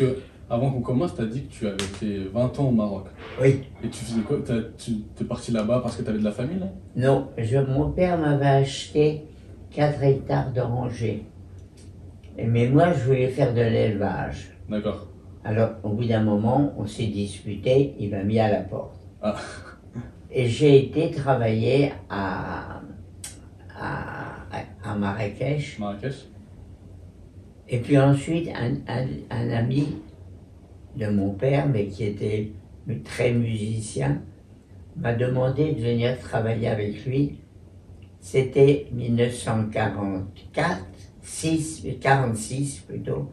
[0.00, 0.18] que
[0.48, 3.06] avant qu'on commence, tu as dit que tu avais fait 20 ans au Maroc.
[3.40, 3.60] Oui.
[3.84, 4.38] Et tu faisais quoi?
[4.44, 6.66] T'as- Tu es parti là-bas parce que tu avais de la famille là?
[6.96, 9.24] Non, je, mon père m'avait acheté
[9.70, 11.24] 4 hectares d'orangers.
[12.36, 14.50] Mais moi, je voulais faire de l'élevage.
[14.68, 15.06] D'accord.
[15.44, 18.96] Alors, au bout d'un moment, on s'est disputé, il m'a mis à la porte.
[19.22, 19.36] Ah.
[20.32, 22.80] Et j'ai été travailler à,
[23.78, 24.36] à,
[24.84, 25.78] à Marrakech.
[25.78, 26.26] Marrakech?
[27.70, 29.96] Et puis ensuite, un, un- un ami
[30.96, 32.50] de mon père, mais qui était
[33.04, 34.20] très musicien,
[34.96, 37.38] m'a demandé de venir travailler avec lui.
[38.20, 40.84] C'était 1944,
[41.22, 43.30] 6, 46 plutôt.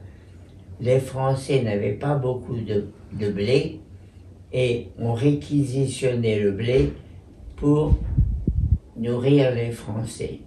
[0.80, 3.80] Les Français n'avaient pas beaucoup de, de blé
[4.54, 6.94] et on réquisitionnait le blé
[7.56, 7.98] pour
[8.96, 10.42] nourrir les Français.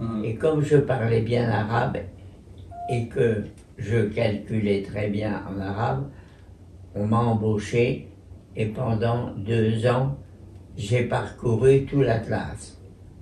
[0.00, 0.24] Hum.
[0.24, 1.98] Et comme je parlais bien arabe
[2.90, 3.44] et que
[3.78, 6.08] je calculais très bien en arabe,
[6.94, 8.08] on m'a embauché
[8.54, 10.16] et pendant deux ans,
[10.76, 12.78] j'ai parcouru tout l'Atlas.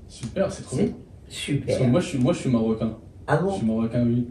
[0.08, 0.88] Super, c'est trop bien.
[1.28, 1.66] super.
[1.66, 2.96] Parce que moi je, suis, moi, je suis marocain.
[3.26, 4.28] ah Je bon suis marocain, oui.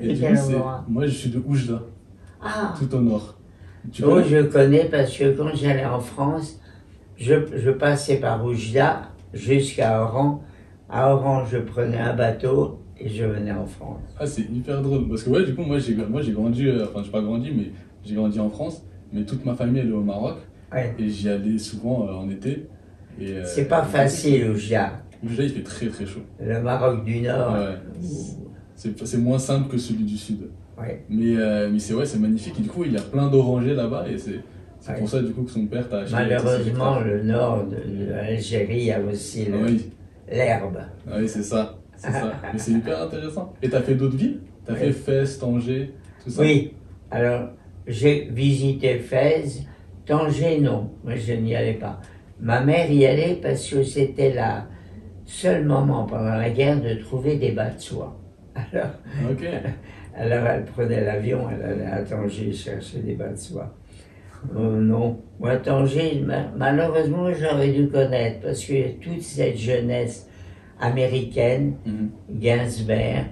[0.00, 0.52] Et du coup,
[0.88, 1.82] moi, je suis de Oujda,
[2.42, 3.38] Ah tout au nord.
[3.92, 6.60] Tu Oh, je connais parce que quand j'allais en France,
[7.16, 10.42] je, je passais par Oujda jusqu'à Oran.
[10.88, 14.00] À Oran, je prenais un bateau et je venais en France.
[14.18, 15.08] Ah, c'est hyper drôle.
[15.08, 17.50] Parce que, ouais, du coup, moi, j'ai moi, j'ai grandi, euh, enfin, j'ai pas grandi,
[17.56, 17.70] mais
[18.04, 18.82] j'ai grandi en France.
[19.12, 20.36] Mais toute ma famille, elle est au Maroc.
[20.72, 20.94] Ouais.
[20.98, 22.66] Et j'y allais souvent euh, en été.
[23.20, 24.92] Et, euh, C'est pas facile, Oujda.
[25.24, 26.20] Oujda, il fait très très chaud.
[26.40, 27.52] Le Maroc du Nord.
[27.54, 27.76] Ouais.
[28.74, 30.48] C'est c'est moins simple que celui du sud.
[30.78, 31.04] ouais.
[31.08, 32.54] Mais, euh, mais c'est ouais, c'est magnifique.
[32.58, 34.04] Et du coup, il y a plein d'orangers là-bas.
[34.08, 34.40] Et c'est
[34.80, 36.14] c'est pour ça, du coup, que son père t'a acheté.
[36.14, 39.90] Malheureusement, le nord de, l'Algérie a aussi Ah le- oui,
[40.30, 40.78] l'herbe.
[41.08, 41.76] ah oui c'est ça.
[41.96, 42.32] C'est ça.
[42.52, 43.54] Mais c'est hyper intéressant.
[43.62, 44.40] Et t'as fait d'autres villes?
[44.64, 44.78] T'as Ouais.
[44.78, 46.42] fait Fès, Tanger, tout ça?
[46.42, 46.74] Oui,
[47.10, 47.50] alors
[47.86, 49.62] j'ai visité Fès,
[50.04, 52.00] Tanger non, moi je n'y allais pas.
[52.40, 54.42] Ma mère y allait parce que c'était le
[55.24, 58.16] seul moment pendant la guerre de trouver des bas de soie.
[58.54, 58.90] Alors,
[60.16, 63.74] alors elle prenait l'avion, elle allait à Tanger chercher des bas de soie.
[64.54, 65.18] Oh non,
[66.24, 70.28] ma- malheureusement j'aurais dû connaître parce que toute cette jeunesse
[70.80, 71.76] américaine.
[72.30, 73.26] Gainsbert,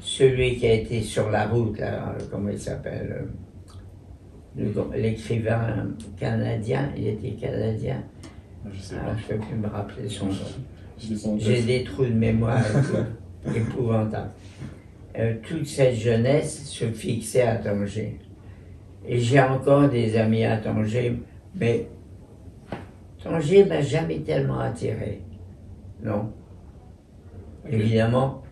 [0.00, 3.26] celui qui a été sur la route, là, euh, comment il s'appelle
[4.58, 4.64] euh,
[4.96, 8.02] L'écrivain canadien, il était canadien,
[8.72, 10.32] Je sais Ah, je ne peux plus me rappeler son nom.
[10.98, 14.30] Je J'ai des trous de mémoire épou- épouvantables.
[15.18, 18.18] Euh, toute cette jeunesse se fixait à Tanger.
[19.08, 21.18] Et j'ai encore des amis à Tanger,
[21.54, 21.88] mais
[23.22, 25.22] Tanger m'a jamais tellement attiré.
[26.02, 26.30] Non.
[27.68, 28.42] Évidemment,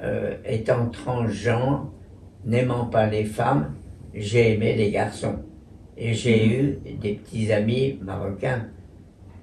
[0.00, 1.90] euh, étant transgenre,
[2.44, 3.74] n'aimant pas les femmes,
[4.14, 5.40] j'ai aimé les garçons.
[5.96, 8.66] Et j'ai eu des petits amis marocains.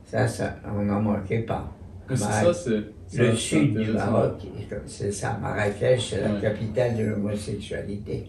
[0.05, 1.69] Ça, ça on n'en manquait pas.
[2.15, 3.91] Ça, c'est- le sud du.
[3.91, 4.41] Maroc,
[4.85, 8.27] c'est ça, Marrakech, c'est la capitale de l'homosexualité.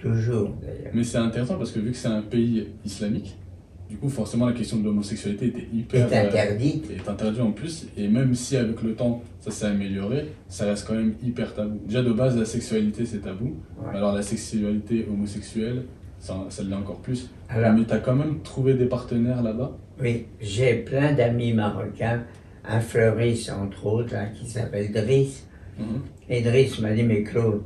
[0.00, 0.92] Toujours, d'ailleurs.
[0.94, 3.36] Mais c'est intéressant parce que vu que c'est un pays islamique,
[3.88, 6.12] du coup, forcément, la question de l'homosexualité était hyper.
[6.12, 6.90] Est euh, interdite.
[6.90, 10.86] est interdit en plus, et même si avec le temps ça s'est amélioré, ça reste
[10.86, 11.80] quand même hyper tabou.
[11.86, 13.96] Déjà de base, la sexualité c'est tabou, Ouais.
[13.96, 15.82] alors la sexualité homosexuelle,
[16.20, 17.30] ça, ça l'est encore plus.
[17.48, 19.76] Alors, Mais t'as quand même trouvé des partenaires là-bas?
[20.00, 22.22] Oui, j'ai plein d'amis marocains,
[22.64, 25.46] un fleuriste entre autres, qui s'appelle Driss.
[25.78, 25.86] Mhm.
[26.28, 27.62] Et Driss m'a dit, mais Claude,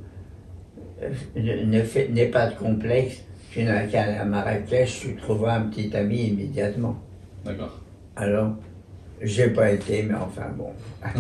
[1.37, 5.63] ne, ne n'aie pas de complexe, tu n'as qu'à aller à Marrakech, tu trouveras un
[5.69, 6.97] petit ami immédiatement.
[7.45, 7.81] D'accord.
[8.17, 8.55] Alors,
[9.23, 10.71] j'ai pas été, mais enfin bon.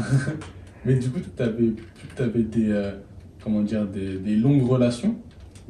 [0.85, 1.73] Mais du coup, t'avais
[2.19, 2.93] avais des, euh,
[3.43, 5.17] comment dire, des, des longues relations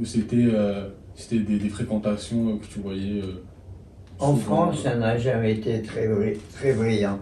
[0.00, 3.42] Ou c'était euh, c'était des, des fréquentations euh, que tu voyais euh,
[4.19, 6.08] En France, euh, ça n'a jamais été très,
[6.54, 7.20] très brillant.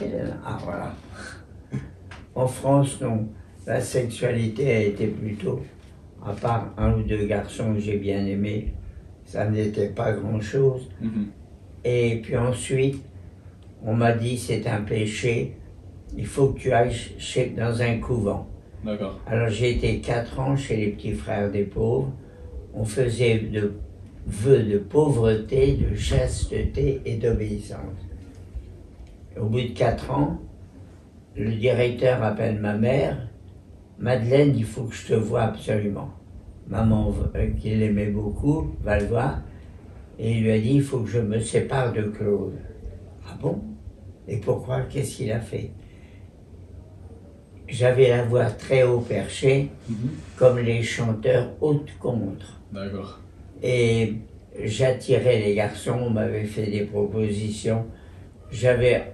[0.00, 0.94] Est- Ah, voilà.
[2.36, 3.28] En France, non.
[3.66, 5.60] La sexualité a été plutôt,
[6.24, 8.72] à part un ou deux garçons que j'ai bien aimés,
[9.24, 10.88] ça n'était pas grand-chose.
[11.00, 11.26] mhm.
[11.86, 13.02] Et puis ensuite,
[13.84, 15.52] on m'a dit c'est un péché,
[16.16, 18.46] il faut que tu ailles chez, dans un couvent.
[18.84, 19.20] D'accord.
[19.26, 22.12] Alors j'ai été quatre ans chez les petits frères des pauvres.
[22.72, 23.74] On faisait de
[24.26, 28.00] vœux de pauvreté, de chasteté et d'obéissance.
[29.38, 30.40] Au bout de quatre ans,
[31.36, 33.28] le directeur appelle ma mère.
[33.98, 36.10] Madeleine, il faut que je te voie absolument.
[36.68, 39.40] Maman, euh, qui l'aimait beaucoup, va le voir.
[40.18, 42.54] Et il lui a dit, il faut que je me sépare de Claude.
[43.28, 43.60] Ah bon?
[44.28, 44.82] Et pourquoi?
[44.82, 45.70] Qu'est-ce qu'il a fait?
[47.68, 50.10] J'avais la voix très haut perchée, Mhm.
[50.36, 52.60] comme les chanteurs haute contre.
[52.72, 53.20] D'accord.
[53.62, 54.14] Et
[54.62, 57.86] j'attirais les garçons, on m'avait fait des propositions.
[58.50, 59.12] J'avais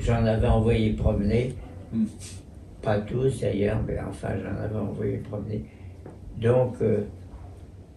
[0.00, 1.54] j'en avais envoyé promener.
[1.92, 2.04] Mm.
[2.82, 5.64] Pas tous d'ailleurs, mais enfin j'en avais envoyé promener.
[6.40, 7.02] Donc euh,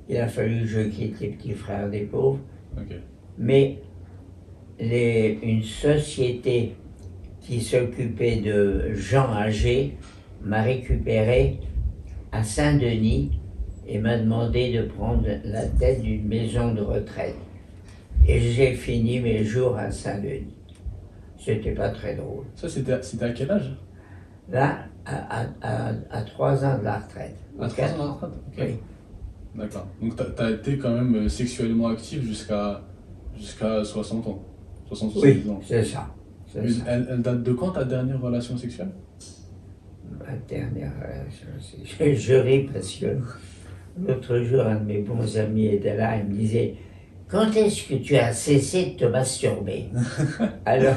[0.09, 2.39] il a fallu que je quitte les petits frères des pauvres.
[3.37, 3.79] Mais
[4.79, 6.75] les- une société
[7.41, 9.95] qui s'occupait de gens âgés
[10.43, 11.59] m'a récupéré
[12.31, 13.31] à Saint-Denis
[13.87, 17.35] et m'a demandé de prendre la tête d'une maison de retraite.
[18.27, 20.55] Et j'ai fini mes jours à Saint-Denis.
[21.37, 22.45] C'était pas très drôle.
[22.55, 23.71] Ça, c'était à- c'était à quel âge?
[24.51, 27.35] Là, à, à, à, à trois ans de la retraite.
[27.59, 28.55] À 3 ans de la retraite Ok.
[28.59, 28.75] Oui.
[29.55, 29.87] D'accord.
[30.01, 32.81] Donc, t'as as été quand même euh, sexuellement actif jusqu'à
[33.37, 34.43] jusqu'à 60 ans.
[34.87, 35.59] 60 Oui, 70 ans.
[35.65, 36.07] c'est ça.
[36.47, 36.83] C'est Mais ça.
[36.87, 38.89] Elle, elle date de quand ta dernière relation sexuelle?
[40.19, 43.17] Ma dernière relation, c'est- je, je ris parce que
[44.07, 46.75] l'autre jour, un de mes bons amis était là, il me disait
[47.27, 49.85] Quand est-ce que tu as cessé de te masturber
[50.65, 50.95] Alors,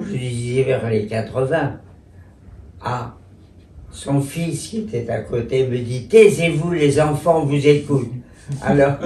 [0.00, 1.80] je disais vers les 80.
[2.86, 3.16] Ah,
[3.90, 8.10] son fils qui était à côté me dit Taisez-vous, les enfants, vous écoute.
[8.62, 8.98] Alors,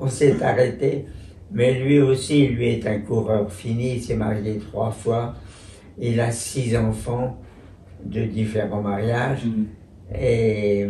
[0.00, 1.06] on s'est arrêté.
[1.52, 5.36] Mais lui aussi, lui est un coureur fini, il s'est marié trois fois.
[5.96, 7.38] Il a six enfants
[8.04, 9.44] de différents mariages.
[9.44, 9.66] Mhm.
[10.20, 10.88] Et,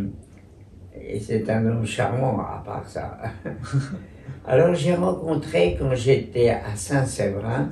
[0.99, 3.19] et c'est un homme charmant à part ça.
[4.47, 7.69] Alors j'ai rencontré quand j'étais à Saint-Séverin,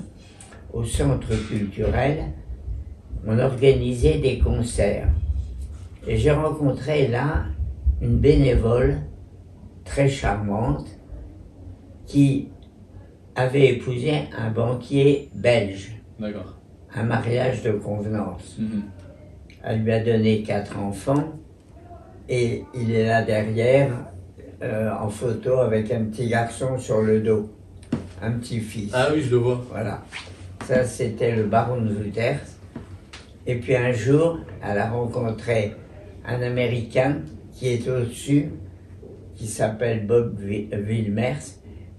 [0.72, 2.24] au centre culturel,
[3.26, 5.08] on organisait des concerts.
[6.06, 7.44] Et j'ai rencontré là
[8.00, 8.98] une bénévole
[9.84, 10.88] très charmante
[12.06, 12.48] qui
[13.34, 16.58] avait épousé un banquier belge, D'accord.
[16.94, 18.56] un mariage de convenance.
[18.58, 18.82] Mhm.
[19.64, 21.32] Elle lui a donné quatre enfants
[22.28, 23.92] et il est là derrière
[24.62, 27.50] euh, en photo avec un petit garçon sur le dos,
[28.22, 28.92] un petit fils.
[28.94, 29.64] Ah oui, je le vois.
[29.70, 30.02] Voilà.
[30.66, 32.40] Ça, c'était le baron de Wouters.
[33.46, 35.74] Et puis un jour, elle a rencontré
[36.26, 37.18] un Américain
[37.52, 38.50] qui est au-dessus,
[39.34, 41.42] qui s'appelle Bob Wilmers.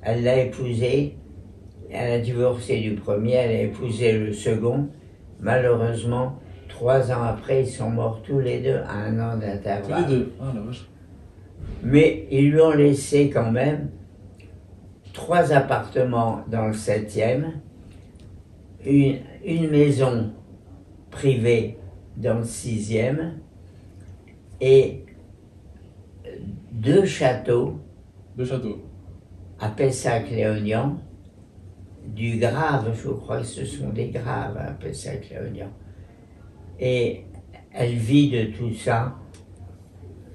[0.01, 1.17] Elle l'a épousé.
[1.91, 4.89] Elle a divorcé du premier, elle a épousé le second.
[5.39, 9.47] Malheureusement, trois ans après, ils sont morts tous les deux à un an Tous les
[9.53, 10.07] d'intervalle.
[10.09, 10.33] deux.
[10.41, 10.87] Ah la vache.
[11.83, 13.89] Mais ils lui ont laissé quand même
[15.13, 17.53] trois appartements dans le septième,
[18.85, 20.31] une, une maison
[21.15, 21.77] privée
[22.17, 23.39] dans le sixième
[24.59, 25.05] et
[26.71, 27.79] deux châteaux
[28.37, 28.81] Deux châteaux.
[29.59, 30.97] à Pessac-Léognan,
[32.13, 35.69] du grave, je crois que ce sont des graves à Pessac-Léognan.
[36.79, 37.23] Et
[37.71, 39.15] elle vit de tout ça,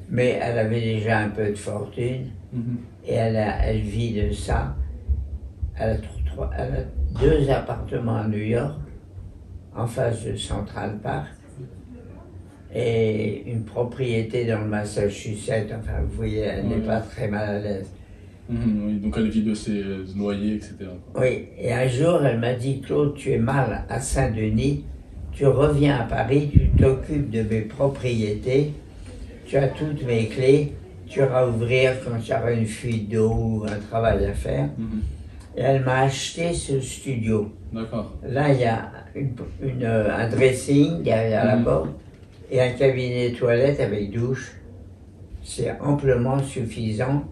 [0.09, 2.31] mais elle avait déjà un peu de fortune.
[2.53, 2.79] Mhm.
[3.07, 4.75] et elle, a- elle vit de ça.
[5.77, 8.75] Elle a, elle a deux appartements à New York,
[9.77, 11.29] en face de Central Park,
[12.75, 15.73] et une propriété dans le Massachusetts.
[15.77, 17.91] Enfin, vous voyez, elle n'est pas très mal à l'aise.
[18.49, 18.95] Mhm, oui.
[18.99, 19.83] Donc elle vit de ses
[20.17, 20.75] loyers, etc.
[21.17, 24.85] Oui, et un jour, elle m'a dit, Claude, tu es mal à Saint-Denis,
[25.33, 28.73] tu reviens à Paris, tu t'occupes de mes propriétés,
[29.47, 30.73] tu as toutes mes clés,
[31.07, 34.69] tu iras ouvrir quand tu auras une fuite d'eau ou un travail à faire.
[34.79, 35.01] Mhm.
[35.57, 37.51] Et elle m'a acheté ce studio.
[37.73, 38.13] D'accord.
[38.23, 41.65] Là, il y a une- une, euh, un dressing derrière la Mhm.
[41.65, 41.89] porte
[42.51, 44.53] et un cabinet toilette avec douche.
[45.43, 47.25] C'est amplement suffisant.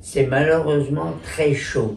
[0.00, 1.96] C'est malheureusement très chaud.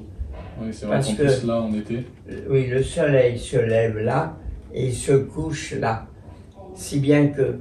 [0.62, 2.05] Oui, c'est vrai Parce que- plus là, en été.
[2.29, 4.36] Euh, Oui, le soleil se lève là
[4.74, 6.07] et il se couche là.
[6.75, 7.59] Si bien que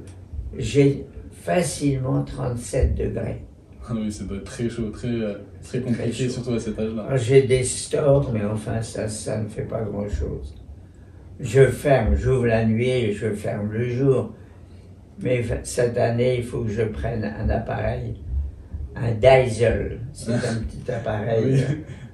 [0.57, 3.41] j'ai facilement 37 degrés.
[3.87, 7.03] Ah oui, ça doit être très chaud, très, euh, très compliqué, surtout à cet âge-là.
[7.03, 10.55] Alors, J'ai des stores, mais enfin, ça, ça ne fait pas grand-chose.
[11.39, 14.33] Je ferme, j'ouvre la nuit et je ferme le jour.
[15.21, 18.15] Mais cette année, il faut que je prenne un appareil,
[18.95, 19.99] un Diesel.
[20.13, 21.43] C'est un petit appareil.
[21.45, 21.63] Oui,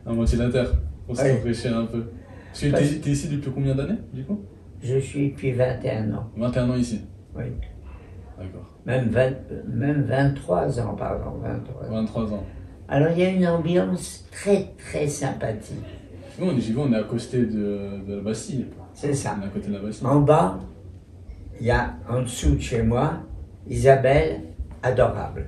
[0.05, 0.75] un ventilateur,
[1.05, 2.03] pour se rafraîchir un peu.
[2.53, 4.41] T'es t'es ici depuis combien d'années, du coup?
[4.81, 7.01] Je suis depuis 21 ans, 21 ans ici?
[7.35, 7.43] oui.
[8.37, 8.69] D'accord.
[8.85, 9.31] Même, 20
[9.67, 11.89] même 23 ans, pardon, 23 ans.
[11.89, 12.43] 23 ans.
[12.87, 15.77] Alors, il y a une ambiance très, très sympathique.
[16.39, 18.67] Nous, on est, on est à côté de, de la Bastille.
[18.93, 19.35] C'est ça.
[19.39, 20.05] On est à côté de la Bastille.
[20.07, 20.59] En bas,
[21.59, 23.13] il y a en dessous de chez moi
[23.67, 24.41] Isabelle,
[24.83, 25.47] adorable.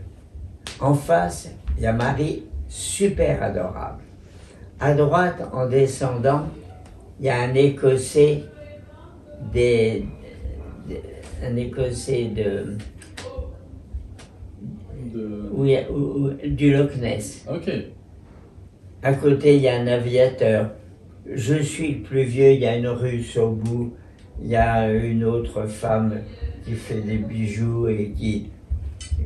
[0.79, 4.01] En face, il y a Marie, super adorable.
[4.79, 6.45] À droite, en descendant,
[7.19, 8.43] il y a un Écossais
[9.53, 10.05] des,
[10.87, 11.01] des-
[11.43, 12.77] un Écossais de,
[15.13, 15.49] De...
[15.91, 17.45] où- du Loch Ness.
[17.53, 17.71] Ok.
[19.03, 20.71] À côté, il y a un aviateur.
[21.31, 23.93] Je suis le plus vieux, il y a une russe au bout.
[24.41, 26.13] Il y a une autre femme
[26.65, 28.49] qui fait des bijoux et qui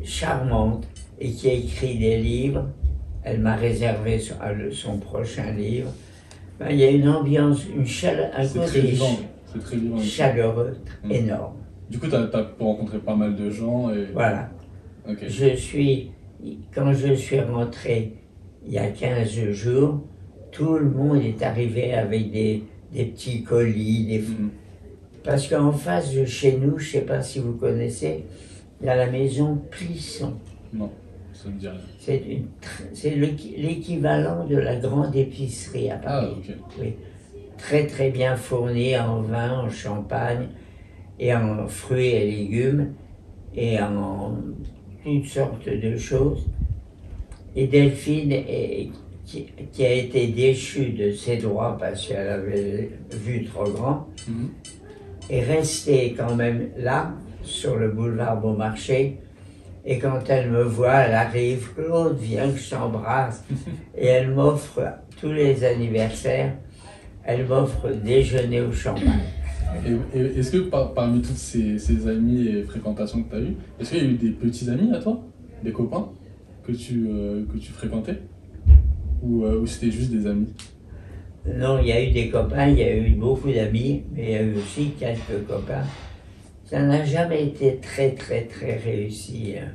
[0.01, 0.87] est charmante
[1.19, 2.65] et qui a écrit des livres.
[3.23, 4.35] Elle m'a réservé son,
[4.71, 5.91] son prochain livre.
[6.59, 9.17] Ben, il y a une ambiance, une chaleur, un côté très vivant.
[10.01, 11.11] chaleureux, Mm.
[11.11, 11.53] énorme.
[11.89, 14.05] Du coup, tu as, rencontré pas mal de gens et.
[14.13, 14.49] Voilà.
[15.27, 16.11] Je suis,
[16.73, 18.13] quand je suis rentré
[18.65, 20.01] il y a 15 jours,
[20.51, 24.19] tout le monde est arrivé avec des, des petits colis, des...
[24.19, 24.49] Mhm.
[25.23, 28.25] parce qu'en face de chez nous, je ne sais pas si vous connaissez,
[28.79, 30.33] il y a la maison Plisson.
[30.73, 30.89] Non,
[31.33, 31.77] ça me dit rien.
[31.99, 32.45] C'est une
[32.93, 36.35] c'est l'équivalent de la grande épicerie à Ah, Paris.
[36.37, 36.55] ok.
[36.81, 36.93] Oui.
[37.57, 40.47] Très très bien fournie en vin, en champagne
[41.19, 42.93] et en fruits et légumes
[43.55, 44.35] et en
[45.03, 46.45] toutes sortes de choses.
[47.55, 48.89] Et Delphine, est-
[49.25, 54.49] qui, qui a été déchue de ses droits parce qu'elle avait vu trop grand, Mhm.
[55.29, 59.17] est restée quand même là, sur le boulevard Beaumarchais.
[59.85, 63.43] Et quand elle me voit, elle arrive, Claude, viens que je t'embrasse.
[63.97, 64.81] Et elle m'offre,
[65.19, 66.53] tous les anniversaires,
[67.23, 69.21] elle m'offre déjeuner au champagne.
[70.13, 73.55] Et, est-ce que par- parmi toutes ces, ces amis et fréquentations que tu as eues,
[73.79, 75.21] est-ce qu'il y a eu des petits amis à toi
[75.63, 76.09] Des copains
[76.63, 78.19] que tu, euh, que tu fréquentais
[79.23, 80.47] Ou, euh, ou c'était juste des amis?
[81.45, 84.31] Non, il y a eu des copains, il y a eu beaucoup d'amis, mais il
[84.31, 85.85] y a eu aussi quelques copains.
[86.65, 89.55] Ça n'a jamais été très, très, très réussi.
[89.57, 89.71] hein.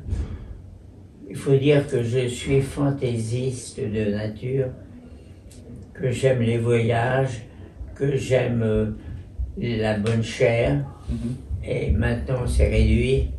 [1.28, 4.68] Il faut dire que je suis fantaisiste de nature,
[5.92, 7.42] que j'aime les voyages,
[7.96, 8.86] que j'aime euh,
[9.58, 11.34] la bonne chair, Mhm.
[11.64, 13.30] et maintenant c'est réduit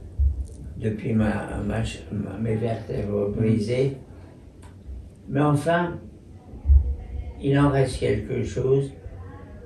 [0.77, 1.79] depuis ma, ma,
[2.11, 3.97] ma- mes vertèbres brisées.
[5.29, 5.99] Mais enfin,
[7.41, 8.91] il en reste quelque chose.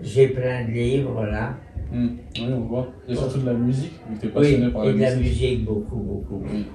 [0.02, 1.56] J'ai plein de livres là.
[1.92, 2.18] Mhm.
[2.38, 2.88] Oui, on voit.
[3.08, 5.32] A surtout de la musique, tu es passionné Oui, par la et de la musique.
[5.42, 6.44] musique, beaucoup, beaucoup.
[6.52, 6.66] Oui.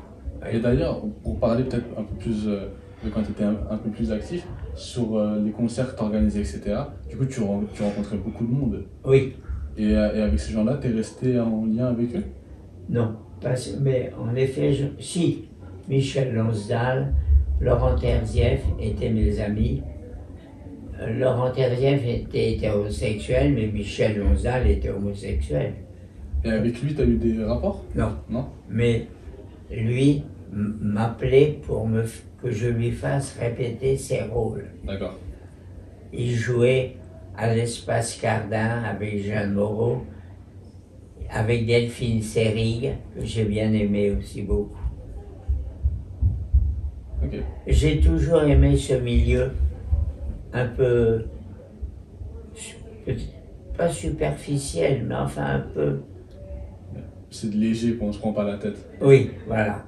[0.52, 2.68] Et d'ailleurs, pour parler peut-être un peu plus euh,
[3.04, 6.02] de quand tu étais un, un peu plus actif, sur euh, les concerts que tu
[6.04, 6.60] organisais, etc.,
[7.10, 7.40] du coup, tu,
[7.74, 8.84] tu rencontrais beaucoup de monde.
[9.04, 9.34] Oui,
[9.78, 12.24] Et, euh, et avec ces gens-là, tu es resté en lien avec eux?
[12.88, 13.14] Non.
[13.40, 15.44] Parce, mais en effet, je- si,
[15.88, 17.12] Michel Lonsdal,
[17.60, 19.82] Laurent Terzieff étaient mes amis.
[21.00, 25.74] Euh, Laurent Terzieff était hétérosexuel, mais Michel Lonsdal était homosexuel.
[26.44, 27.84] Et avec lui, tu as eu des rapports?
[27.94, 28.12] Non.
[28.30, 28.46] Non?
[28.70, 29.06] Mais
[29.70, 32.04] lui m'appelait pour me,
[32.42, 34.66] que je lui fasse répéter ses rôles.
[34.86, 35.18] D'accord.
[36.12, 36.96] Il jouait
[37.36, 40.02] à l'espace Cardin avec Jeanne Moreau,
[41.30, 44.76] avec Delphine Seyrig, que j'ai bien aimé aussi beaucoup.
[47.66, 49.50] J'ai toujours aimé ce milieu
[50.52, 51.26] un peu,
[53.76, 56.00] pas superficiel, mais enfin un peu,
[57.30, 58.76] C'est léger, qu'on se prend pas la tête.
[59.00, 59.84] oui, voilà.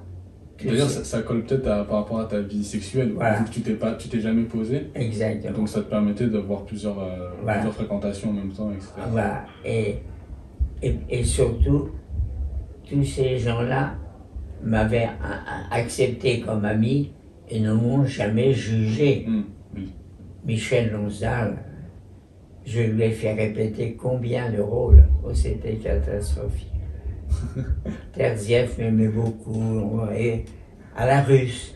[0.65, 3.37] D'ailleurs, ça, ça colle peut-être par rapport à ta vie sexuelle, Voilà.
[3.39, 5.57] vu que tu t'es pas, tu t'es jamais posé, Exactement.
[5.57, 7.59] donc ça te permettait d'avoir plusieurs, euh, Voilà.
[7.59, 8.89] plusieurs fréquentations en même temps, etc.
[9.09, 9.45] Voilà.
[9.65, 9.95] Et,
[10.81, 11.89] et, et surtout,
[12.89, 13.95] tous ces gens-là
[14.63, 15.09] m'avaient
[15.71, 17.13] accepté comme ami
[17.49, 19.25] et ne m'ont jamais jugé.
[19.75, 19.93] Oui.
[20.45, 21.57] Michel Lonsdal,
[22.65, 25.03] je lui ai fait répéter combien de rôles.
[25.23, 26.68] Oh, c'était catastrophique.
[28.13, 30.01] Terzieff m'aimait beaucoup.
[30.15, 30.45] Et
[30.95, 31.75] à la russe,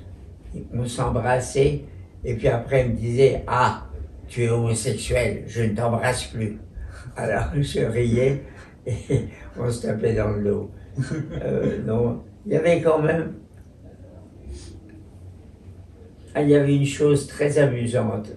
[0.74, 1.81] on s'embrassait.
[2.24, 3.88] Et puis après, il me disait Ah,
[4.27, 6.57] tu es homosexuel, je ne t'embrasse plus.
[7.15, 8.43] Alors je riais
[8.86, 8.95] et
[9.60, 10.72] on se tapait dans le dos.
[11.43, 13.33] Euh, non, il y avait quand même.
[16.36, 18.31] Ah, il y avait une chose très amusante.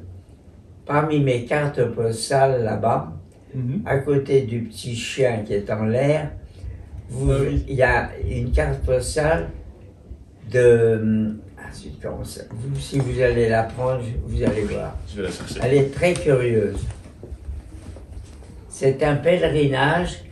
[0.84, 3.12] Parmi mes cartes postales là-bas,
[3.54, 3.82] Mhm.
[3.86, 6.30] à côté du petit chien qui est en l'air,
[7.10, 7.64] vous- Ah oui.
[7.68, 9.48] il y a une carte postale
[10.50, 11.36] de.
[11.58, 11.62] Ah,
[12.02, 14.96] comment ça- vous- si vous allez la prendre, vous allez voir.
[15.08, 15.60] Je vais la chercher.
[15.62, 16.78] Elle est très curieuse.
[18.68, 20.24] C'est un pèlerinage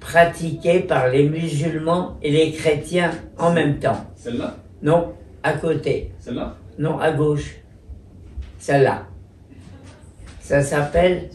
[0.00, 4.06] pratiqué par les musulmans et les chrétiens en même temps.
[4.16, 4.56] Celle-là?
[4.82, 6.12] Non, à côté.
[6.20, 6.56] Celle-là?
[6.78, 7.56] Non, à gauche.
[8.58, 9.06] Celle-là.
[10.40, 11.28] Ça s'appelle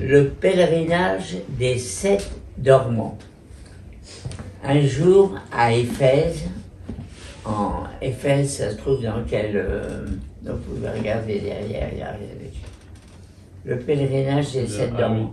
[0.00, 3.18] le pèlerinage des sept dormants.
[4.64, 6.44] Un jour, à Éphèse,
[7.44, 9.52] en Éphèse, ça se trouve dans quel...
[9.54, 10.06] euh,
[10.42, 12.62] donc vous pouvez regarder derrière, il y a rien dessus.
[13.64, 15.26] Le pèlerinage des sept Ah oui.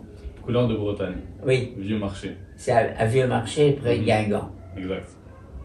[0.43, 1.15] Couleur de Bretagne,
[1.45, 2.37] Oui, vieux marché.
[2.55, 4.05] c'est à, à Vieux-Marché, près de Mhm.
[4.05, 4.51] Guingamp.
[4.77, 5.07] Exact.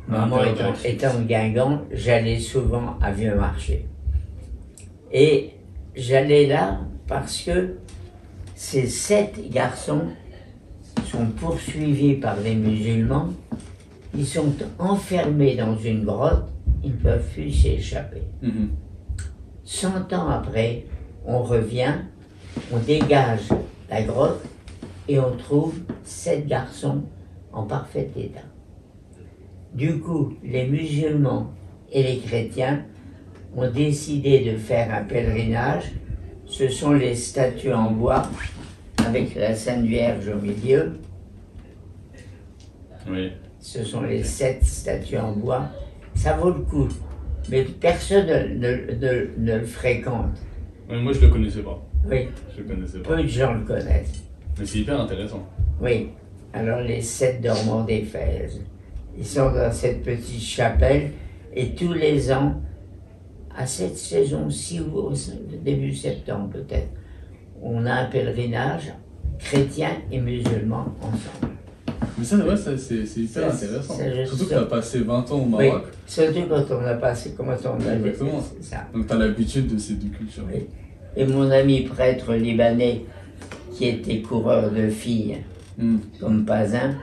[0.09, 3.87] Maman étant, étant de Guingamp, j'allais souvent à Vieux-Marché.
[5.13, 5.51] Et
[5.95, 7.77] j'allais là parce que
[8.55, 10.03] ces sept garçons
[11.05, 13.29] sont poursuivis par les musulmans.
[14.17, 16.49] Ils sont enfermés dans une grotte,
[16.83, 18.23] ils ne peuvent plus s'échapper.
[18.43, 18.71] Mhm.
[19.65, 20.85] Cent ans après,
[21.25, 21.95] on revient,
[22.73, 23.49] on dégage
[23.89, 24.43] la grotte
[25.09, 27.03] et on trouve sept garçons
[27.53, 28.41] en parfait état.
[29.75, 31.53] Du coup, les musulmans
[31.93, 32.83] et les chrétiens
[33.57, 35.93] ont décidé de faire un pèlerinage.
[36.47, 38.23] Ce sont les statues en bois
[39.11, 40.93] avec la Sainte Vierge au milieu.
[43.09, 43.33] Oui.
[43.59, 45.69] Ce sont les sept statues en bois.
[46.15, 46.89] Ça vaut le coup.
[47.51, 50.37] Mais personne ne, ne- ne- ne le fréquente.
[50.89, 51.81] Ouais, moi, je le connaissais pas.
[52.09, 53.17] Oui, Je le connaissais pas.
[53.17, 54.23] peu de gens le connaissent.
[54.59, 55.47] Mais c'est hyper intéressant.
[55.81, 56.11] Oui.
[56.53, 58.61] Alors les sept dormants d'Éphèse,
[59.17, 61.13] ils sont dans cette petite chapelle
[61.55, 62.61] et tous les ans,
[63.57, 65.13] à cette saison-ci ou au
[65.63, 66.89] début septembre peut-être,
[67.63, 68.93] on a un pèlerinage
[69.39, 71.53] chrétien et musulman ensemble.
[72.19, 73.95] Mais ça, ouais, ça, c'est hyper intéressant.
[74.27, 75.85] Surtout que tu as passé 20 ans au Oui, Maroc.
[76.07, 78.43] surtout quand on a passé, comment on a Exactement.
[78.61, 78.87] ça.
[78.93, 80.45] Donc tu as l'habitude de ces deux cultures.
[80.53, 80.67] Oui.
[81.17, 83.03] Et mon ami prêtre libanais,
[83.75, 85.39] qui était coureur de filles,
[85.79, 85.97] Hmm.
[86.21, 86.95] comme pas un,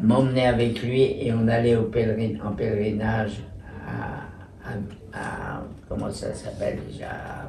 [0.00, 3.40] m'emmenait avec lui et on allait au pèlerin, en pèlerinage
[3.84, 5.18] à, à-
[5.58, 7.06] à- comment ça s'appelle déjà?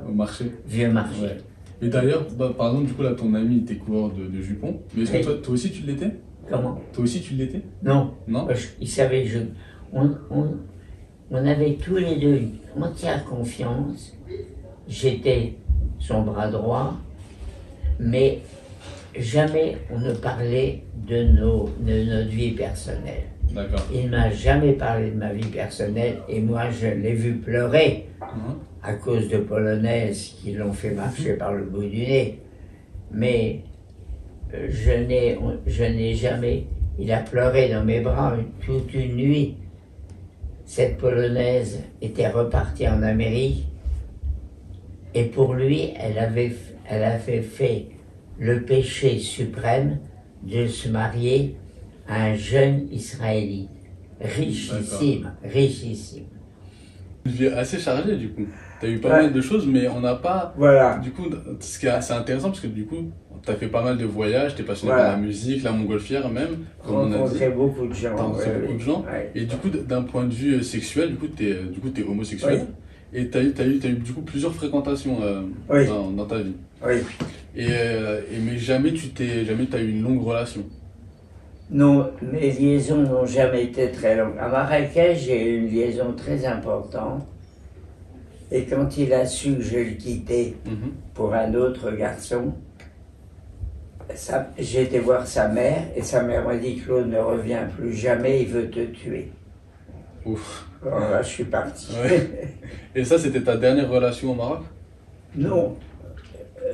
[0.08, 0.52] Au marché.
[0.66, 1.22] Vieux Marché.
[1.22, 1.38] Ouais.
[1.84, 4.80] Et d'ailleurs, bah, par exemple, du coup, là, ton ami était coureur de, de jupons.
[4.96, 5.24] Mais est-ce que Oui.
[5.24, 6.12] toi, toi aussi, tu l'étais?
[6.50, 6.80] Comment?
[6.94, 7.62] Toi aussi, tu l'étais?
[7.84, 8.48] Non, Non?
[8.54, 9.40] Je- il savait que je.
[9.94, 10.56] On, on-
[11.32, 12.42] on avait tous les deux
[12.76, 14.14] une entière confiance.
[14.88, 15.56] J'étais
[16.00, 16.96] son bras droit,
[18.00, 18.40] mais
[19.18, 23.24] jamais on ne parlait de, nos, de notre vie personnelle.
[23.54, 23.86] D'accord.
[23.94, 28.56] Il m'a jamais parlé de ma vie personnelle et moi je l'ai vu pleurer Hein?
[28.84, 32.40] À cause de polonaises qui l'ont fait marcher par le bout du nez.
[33.12, 33.62] Mais
[34.54, 36.66] euh, je n'ai, je n'ai jamais.
[37.00, 39.56] Il a pleuré dans mes bras toute une nuit.
[40.66, 43.66] Cette polonaise était repartie en Amérique
[45.14, 46.56] et pour lui, elle avait,
[46.90, 47.88] elle avait fait
[48.40, 50.00] le péché suprême
[50.42, 51.56] de se marier
[52.08, 53.70] à un jeune Israélite,
[54.20, 56.26] richissime, richissime.
[57.26, 58.48] Une vie assez chargée, du coup.
[58.84, 59.22] Tu as eu pas Ouais.
[59.24, 60.54] mal de choses, mais on n'a pas.
[60.58, 60.98] Voilà.
[61.02, 61.24] Du coup,
[61.60, 63.12] ce qui est assez intéressant, parce que du coup,
[63.46, 65.10] tu as fait pas mal de voyages, tu es passionné Voilà.
[65.12, 67.40] par la musique, la montgolfière même, comme on a dit.
[67.56, 68.10] beaucoup de gens.
[68.16, 68.78] T'as rencontré ouais, beaucoup oui.
[68.78, 69.06] de gens.
[69.06, 69.32] Ouais.
[69.36, 71.90] Et du coup, d'un point de vue euh, sexuel, du coup, tu es, du coup,
[71.90, 72.66] t'es homosexuel.
[73.14, 75.88] Et tu as, eu- t'as eu, t'as eu du coup plusieurs fréquentations euh, Oui.
[75.88, 76.56] dans, dans ta vie.
[76.86, 76.96] Oui.
[77.56, 80.64] Et, euh, et mais jamais tu t'es jamais as eu une longue relation.
[81.72, 84.34] Non, mes liaisons n'ont jamais été très longues.
[84.40, 87.26] À Marrakech, j'ai eu une liaison très importante.
[88.56, 90.92] Et quand il a su que je le quittais Mhm.
[91.16, 92.54] pour un autre garçon,
[94.60, 98.44] j'ai été voir sa mère et sa mère m'a dit Claude ne revient plus jamais,
[98.44, 99.32] il veut te tuer.
[100.26, 100.68] Ouf.
[100.86, 101.88] Alors là, je suis parti.
[102.02, 102.30] Ouais.
[102.96, 104.62] Et ça, c'était ta dernière relation au Maroc?
[105.36, 105.76] Non,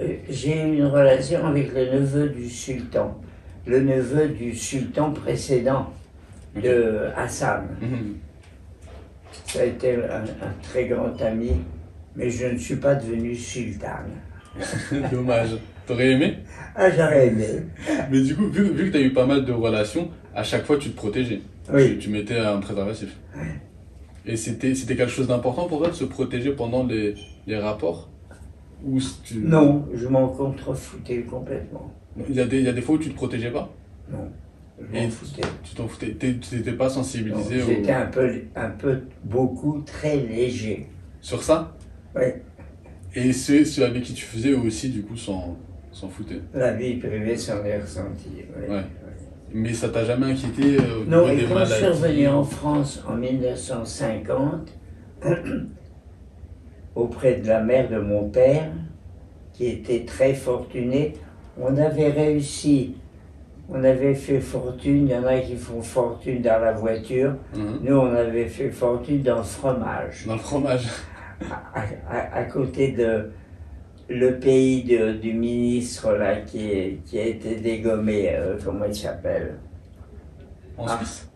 [0.01, 3.17] Euh, j'ai eu une relation avec le neveu du sultan,
[3.65, 5.87] le neveu du sultan précédent
[6.55, 7.63] de Hassan.
[7.81, 8.15] Mhm.
[9.45, 11.51] Ça a été un, un très grand ami,
[12.15, 14.11] mais je ne suis pas devenu sultane.
[15.11, 15.57] Dommage.
[15.87, 16.37] T'aurais aimé?
[16.75, 17.45] Ah, j'aurais aimé.
[18.11, 20.65] Mais du coup, vu, vu que tu as eu pas mal de relations, à chaque
[20.65, 21.41] fois tu te protégeais.
[21.73, 21.93] Oui.
[21.93, 23.17] Tu, tu mettais un préservatif.
[24.25, 27.15] Et c'était quelque chose d'important pour toi de se protéger pendant les,
[27.47, 28.09] les rapports?
[28.85, 29.39] Ou tu...
[29.39, 31.91] Non, je m'en contrefoutais complètement.
[32.29, 33.69] Il y, a des, il y a des fois où tu te protégeais pas?
[34.11, 34.29] Non,
[34.79, 35.41] je Et m'en foutais.
[35.63, 40.17] Tu t'en foutais Tu n'étais pas sensibilisé au- J'étais un peu, un peu, beaucoup, très
[40.17, 40.87] léger.
[41.21, 41.75] sur ça?
[42.15, 42.23] Oui,
[43.15, 45.57] Et ceux, ceux avec qui tu faisais aussi, du coup, s'en
[46.09, 46.41] foutaient.
[46.53, 48.29] la vie privée s'en est ressentie.
[48.57, 48.73] oui.
[48.75, 48.83] Ouais.
[49.51, 52.27] Mais ça t'a jamais inquiété euh, au Non, et des quand je suis maladies revenu
[52.27, 54.71] en France en 1950,
[56.95, 58.71] auprès de la mère de mon père,
[59.53, 61.13] qui était très fortunée,
[61.59, 62.95] on avait réussi,
[63.71, 67.79] on avait fait fortune, il y en a qui font fortune dans la voiture, Mhm.
[67.83, 70.87] nous on avait fait fortune dans le fromage, Dans le fromage.
[71.73, 73.29] à, à- à côté de
[74.09, 78.95] le pays de- du ministre là qui, est- qui a été dégommé, euh, comment il
[78.95, 79.59] s'appelle?
[80.77, 80.97] En Ah.
[80.97, 81.29] Suisse.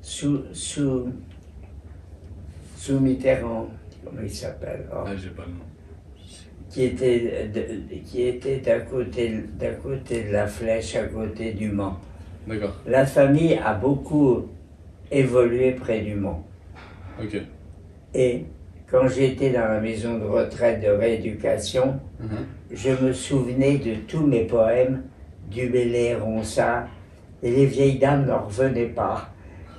[0.00, 1.12] sous, sous,
[2.76, 3.68] sous Mitterrand,
[4.02, 5.67] comment il s'appelle, oh, Ah, j'ai pas le nom.
[6.70, 11.70] Qui était, de- qui était d'à côté, d'à côté de la flèche, à côté du
[11.70, 11.96] Mans.
[12.46, 12.74] D'accord.
[12.86, 14.46] La famille a beaucoup
[15.10, 16.44] évolué près du Mans.
[17.22, 17.40] Ok.
[18.14, 18.44] Et
[18.90, 22.28] quand j'étais dans la maison de retraite de rééducation, Mhm.
[22.72, 25.02] je me souvenais de tous mes poèmes,
[25.50, 26.88] du Bélé, Ronsard,
[27.42, 29.30] et les vieilles dames n'en revenaient pas.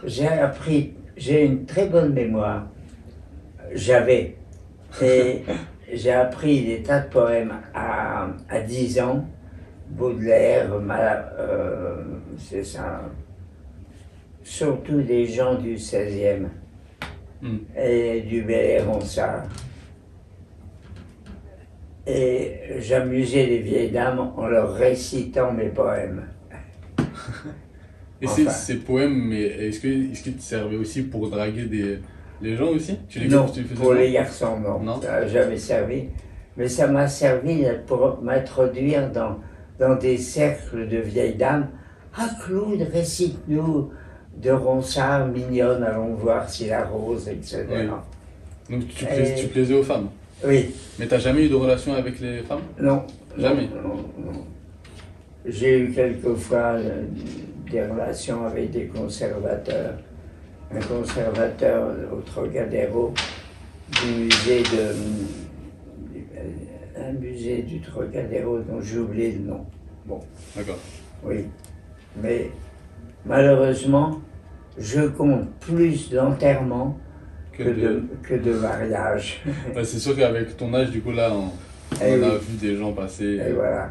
[0.06, 2.67] J'ai appris, j'ai une très bonne mémoire.
[3.73, 4.36] J'avais.
[5.04, 5.41] Et
[5.93, 9.25] j'ai appris des tas de poèmes à, à 10 ans.
[9.89, 10.71] Baudelaire,
[11.39, 12.04] euh,
[12.38, 13.02] c'est ça.
[14.43, 16.47] Surtout des gens du 16e.
[17.41, 17.58] Mm.
[17.78, 19.43] Et du Bel Ronsard.
[22.06, 26.25] Et j'amusais les vieilles dames en leur récitant mes poèmes.
[28.21, 28.52] Et ces, Enfin.
[28.52, 31.99] ces poèmes, mais est-ce que est-ce qu'ils te servaient aussi pour draguer des,
[32.41, 34.80] les gens aussi Tu les Non, tu les pour les garçons, non.
[34.80, 35.02] Non.
[35.02, 36.06] Ça n'a jamais servi.
[36.58, 39.38] Mais ça m'a servi pour m'introduire dans,
[39.80, 41.67] dans des cercles de vieilles dames.
[42.17, 43.91] Ah, Claude, récite-nous
[44.38, 47.65] de Ronsard, mignonne, allons voir si la rose, etc.
[47.69, 47.88] Oui.
[48.78, 50.10] Donc tu, Et- tu plaisais aux femmes.
[50.45, 52.62] Oui, Mais t'as jamais eu de relation avec les femmes?
[52.80, 53.04] Non.
[53.38, 53.67] Jamais.
[53.67, 54.45] Non, non, non.
[55.45, 57.04] J'ai eu quelquefois euh,
[57.69, 59.95] des relations avec des conservateurs.
[60.71, 63.13] Un conservateur au Trocadéro
[64.01, 64.93] du musée de.
[67.01, 69.65] Un musée du Trocadéro dont j'ai oublié le nom.
[70.55, 70.77] D'accord.
[71.23, 71.45] Oui.
[72.21, 72.51] Mais
[73.25, 74.19] malheureusement,
[74.77, 76.97] je compte plus d'enterrements
[77.51, 79.41] Que que de- de, que de mariages.
[79.75, 81.49] Ouais, c'est sûr qu'avec ton âge, du coup, là, on,
[82.03, 82.39] Eh on a oui.
[82.47, 83.39] vu des gens passer.
[83.47, 83.89] Et voilà.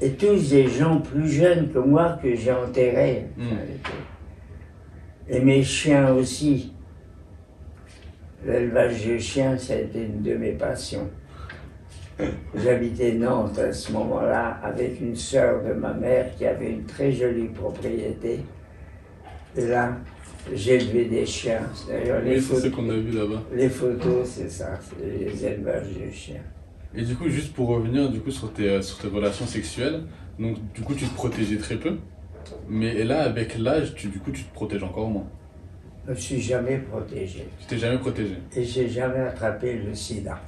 [0.00, 3.26] Et tous des gens plus jeunes que moi que j'ai enterrés.
[3.38, 3.42] Mm.
[5.28, 6.72] Et mes chiens aussi.
[8.46, 11.08] L'élevage de chiens, ça a été une de mes passions.
[12.54, 17.10] J'habitais Nantes à ce moment-là avec une sœur de ma mère qui avait une très
[17.10, 18.40] jolie propriété.
[19.56, 19.96] Et là,
[20.52, 21.62] élevé des chiens.
[21.88, 23.42] D'ailleurs, les, Oui, c'est ce photos, qu'on a vu là-bas.
[23.52, 26.42] les photos, c'est ça, c'est les élevages de chiens.
[26.94, 30.02] Et du coup, juste pour revenir du coup sur tes, euh, sur tes relations sexuelles,
[30.38, 31.96] donc du coup, tu te protégeais très peu?
[32.68, 35.26] Mais là, avec l'âge, tu, du coup, tu te protèges encore moins.
[36.06, 37.46] Je ne suis jamais protégé.
[37.60, 38.34] Tu t'es jamais protégé.
[38.56, 40.38] Et j'ai jamais attrapé le sida.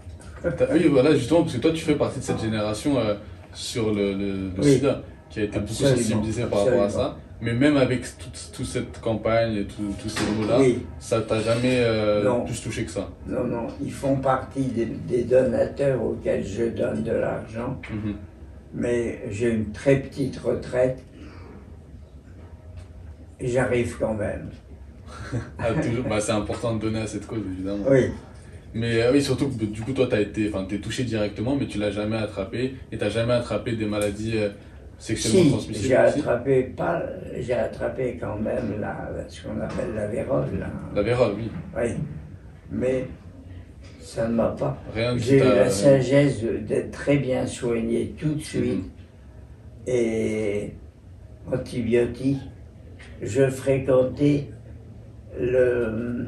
[0.43, 3.15] T'as- Oui, voilà, justement, parce que toi, tu fais partie de cette génération euh,
[3.55, 4.75] sur le, le, le Oui.
[4.75, 7.17] sida, qui a été beaucoup sensibilisée par rapport à ça.
[7.41, 11.81] Mais même avec toute, toute cette campagne et tous ces mots-là, Oui, ça t'a jamais
[11.85, 13.11] euh, plus touché que ça.
[13.27, 18.15] non, non, ils font partie des, des donateurs auxquels je donne de l'argent, Mhm.
[18.75, 21.16] mais j'ai une très petite retraite et
[23.41, 24.51] j'arrive quand même.
[25.59, 25.69] Ah,
[26.09, 27.85] bah, c'est important de donner à cette cause, évidemment.
[27.89, 28.11] Oui,
[28.75, 31.79] Mais euh, oui, surtout que du coup, toi, été, enfin, t'es touché directement, mais tu
[31.79, 34.51] l'as jamais attrapé, et t'as jamais attrapé des maladies euh,
[34.99, 37.03] sexuellement si, transmissibles j'ai attrapé pas,
[37.39, 40.67] j'ai attrapé quand même la, ce qu'on appelle la vérole, là.
[40.95, 41.51] La vérole, oui.
[41.77, 41.91] Oui,
[42.71, 43.07] mais
[44.01, 44.77] ça ne m'a pas.
[44.95, 48.85] Rien J'ai eu la sagesse d'être très bien soigné tout de suite.
[48.85, 48.91] Mhm.
[49.89, 50.73] Et
[51.53, 52.41] antibiotiques,
[53.23, 54.47] je fréquentais
[55.41, 56.27] le-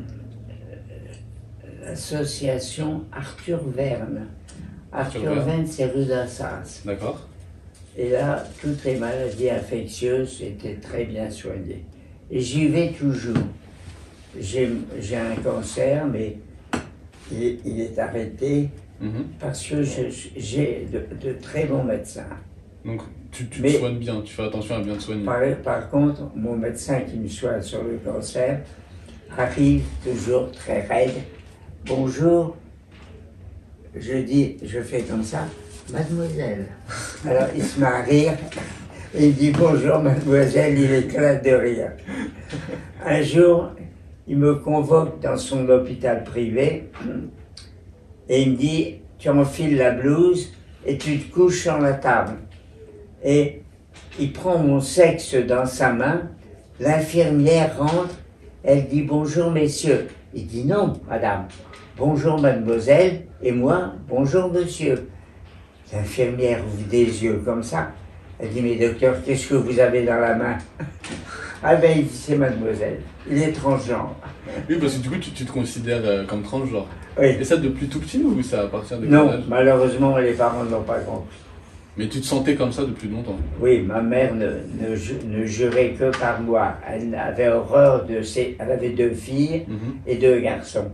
[1.85, 4.27] l'association Arthur Verne.
[4.92, 5.66] Arthur Arthur Verne.
[5.66, 6.83] C'est rue d'Assas.
[6.85, 7.27] D'accord.
[7.96, 11.85] Et là, toutes les maladies infectieuses étaient très bien soignées.
[12.31, 13.37] Et j'y vais toujours.
[14.38, 14.68] J'ai
[15.16, 16.37] un cancer, mais
[17.33, 18.68] il, il est arrêté
[19.01, 19.27] Mhm.
[19.38, 22.27] parce que j'ai de, de très bons médecins.
[22.85, 25.25] Donc, tu, tu Mais- te soignes bien, tu fais attention à bien te soigner.
[25.25, 28.61] Par, par contre, mon médecin qui me soigne sur le cancer
[29.37, 31.14] arrive toujours très raide.
[31.87, 32.57] Bonjour.
[33.95, 35.47] Je dis, je fais comme ça,
[35.93, 36.67] mademoiselle.
[37.27, 38.33] Alors il se met à rire.
[39.14, 41.93] Et il dit bonjour mademoiselle, il éclate de rire.
[43.05, 43.71] Un jour,
[44.27, 46.91] il me convoque dans son hôpital privé
[48.29, 50.53] et il me dit, tu enfiles la blouse
[50.85, 52.33] et tu te couches sur la table.
[53.24, 53.62] Et
[54.18, 56.22] il prend mon sexe dans sa main,
[56.81, 58.14] l'infirmière rentre,
[58.62, 60.09] elle dit bonjour messieurs.
[60.35, 61.46] Il dit non, madame.
[61.96, 65.09] Bonjour mademoiselle, et moi, bonjour monsieur.
[65.92, 67.90] L'infirmière ouvre des yeux comme ça.
[68.38, 70.59] Elle dit, mais docteur, qu'est-ce que vous avez dans la main?
[71.61, 73.00] Ah ben, il dit, c'est mademoiselle.
[73.28, 74.14] Il est transgenre.
[74.70, 76.87] Oui, parce que du coup, tu, tu te considères euh, comme transgenre.
[77.18, 77.35] Oui.
[77.40, 80.85] Et ça depuis tout petit ou ça à partir de Non, malheureusement, les parents n'ont
[80.85, 81.37] pas compris.
[81.99, 83.37] Mais tu te sentais comme ça depuis longtemps.
[83.61, 86.75] Oui, ma mère ne, ne, ne jurait que par moi.
[86.89, 88.57] Elle avait horreur de ses...
[88.61, 89.79] Elle avait deux filles Mhm.
[90.07, 90.93] et deux garçons.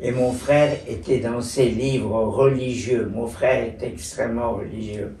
[0.00, 3.10] Et mon frère était dans ses livres religieux.
[3.14, 5.14] Mon frère est extrêmement religieux.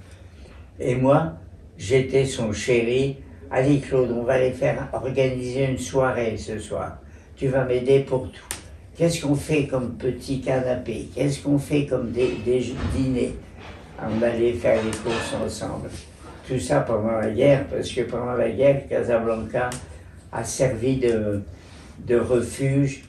[0.78, 1.32] Et moi,
[1.78, 3.16] j'étais son chéri.
[3.50, 6.98] Allez Claude, on va aller faire organiser une soirée ce soir.
[7.36, 8.40] Tu vas m'aider pour tout.
[8.96, 11.08] Qu'est-ce qu'on fait comme petit canapé?
[11.14, 12.62] Qu'est-ce qu'on fait comme des, des
[12.94, 13.34] dîners?
[14.08, 15.88] On allait faire les courses ensemble.
[16.48, 19.70] Tout ça pendant la guerre, parce que pendant la guerre, Casablanca
[20.32, 21.40] a servi de,
[22.06, 23.04] de refuge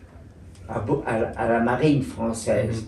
[0.70, 0.84] à,
[1.20, 2.86] la- à la marine française.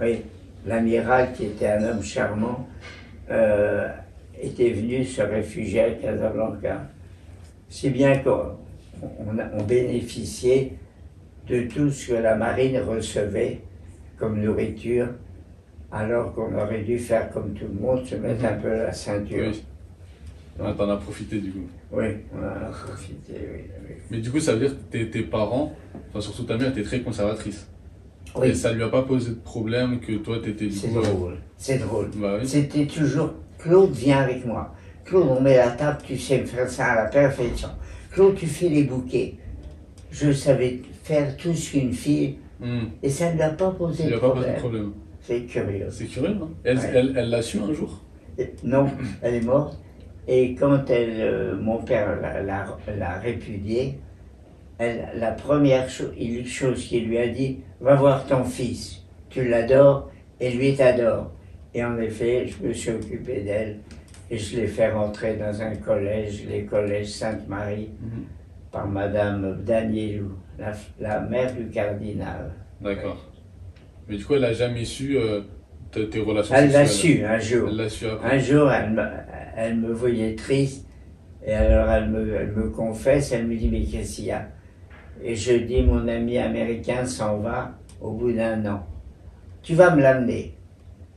[0.00, 0.22] Oui,
[0.66, 2.68] l'amiral, qui était un homme charmant,
[3.30, 3.88] euh,
[4.40, 6.82] était venu se réfugier à Casablanca.
[7.68, 8.56] Si bien qu'on
[9.26, 10.72] on a- on bénéficiait
[11.48, 13.60] de tout ce que la marine recevait
[14.18, 15.08] comme nourriture,
[15.92, 19.50] alors qu'on aurait dû faire comme tout le monde, se mettre un peu la ceinture.
[19.50, 19.62] Oui.
[20.76, 21.66] T'en as profité du coup.
[21.92, 23.60] Oui, on en a profité, oui.
[23.88, 23.94] oui.
[24.10, 25.74] Mais du coup, ça veut dire que tes, tes parents,
[26.10, 27.66] enfin surtout ta mère, était très conservatrice.
[28.36, 30.98] Et Oui, ça lui a pas posé de problème que toi t'étais du c'est coup.
[30.98, 32.10] euh, drôle, c'est drôle.
[32.16, 32.46] Bah oui.
[32.48, 34.74] C'était toujours Claude, viens avec moi.
[35.04, 37.68] Claude, on met la table, tu sais me faire ça à la perfection.
[38.10, 39.34] Claude, tu fais les bouquets.
[40.10, 42.84] Je savais faire tout ce qu'une fille, Hmm.
[43.02, 44.92] et ça ne lui a pas posé Il de a pas posé de problème.
[45.22, 45.86] C'est curieux.
[45.90, 46.50] C'est curieux, non?
[46.64, 46.90] Elle Ouais.
[46.94, 48.02] elle- elle l'a su un jour?
[48.64, 48.86] Non,
[49.22, 49.78] elle est morte.
[50.26, 53.98] Et quand elle, euh, mon père l'a- répudiée,
[54.80, 56.12] la première cho-
[56.44, 61.30] chose qu'il lui a dit, va voir ton fils, tu l'adores et lui t'adore.
[61.74, 63.78] Et en effet, je me suis occupé d'elle
[64.30, 68.24] et je l'ai fait rentrer dans un collège, les collèges Sainte-Marie, Mhm.
[68.72, 72.52] par Madame Danielou, la, la mère du cardinal.
[72.80, 73.28] D'accord.
[74.12, 75.40] Mais du coup, elle a jamais su euh,
[75.90, 77.68] tes relations Elle l'a su un jour.
[77.70, 78.36] Elle l'a su après.
[78.36, 79.02] Un jour, elle me,
[79.56, 80.86] elle me voyait triste,
[81.42, 84.48] et alors elle me, elle me confesse, elle me dit, mais qu'est-ce qu'il y a?
[85.24, 88.86] Et je dis, mon ami américain s'en va au bout d'un an.
[89.62, 90.58] Tu vas me l'amener.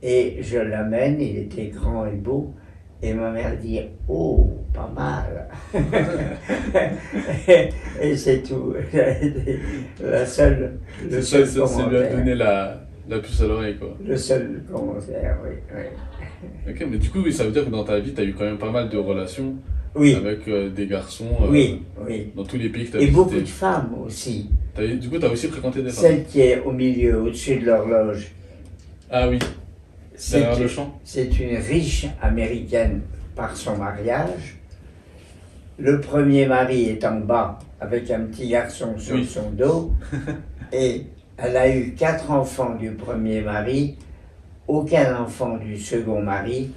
[0.02, 2.54] Et je l'amène, il était grand et beau,
[3.02, 3.78] et ma mère dit,
[4.08, 5.48] oh, pas mal.
[8.00, 8.72] et c'est tout.
[10.02, 13.96] La seule, le C'est seul ça, lui a donné la, la puce à l'oreille, quoi.
[14.04, 15.56] Le seul commentaire, oui.
[15.74, 18.24] Oui, Ok, mais du coup, oui, ça veut dire que dans ta vie, tu as
[18.24, 19.54] eu quand même pas mal de relations
[19.94, 21.82] oui, avec euh, des garçons euh, oui.
[22.06, 22.32] oui.
[22.36, 24.50] dans tous les pays que tu as Et beaucoup de femmes aussi.
[25.00, 26.02] Du coup, tu as aussi fréquenté des femmes.
[26.04, 28.32] Celle qui est au milieu, au-dessus de l'horloge,
[29.10, 29.38] Ah oui,
[30.14, 31.00] c'est le champ.
[31.04, 33.00] c'est une riche américaine
[33.34, 34.56] par son mariage.
[35.78, 39.24] Le premier mari est en bas avec un petit garçon sur Oui.
[39.26, 39.92] son dos.
[40.72, 41.02] et
[41.38, 43.96] elle a eu quatre enfants du premier mari,
[44.68, 46.70] aucun enfant du second mari,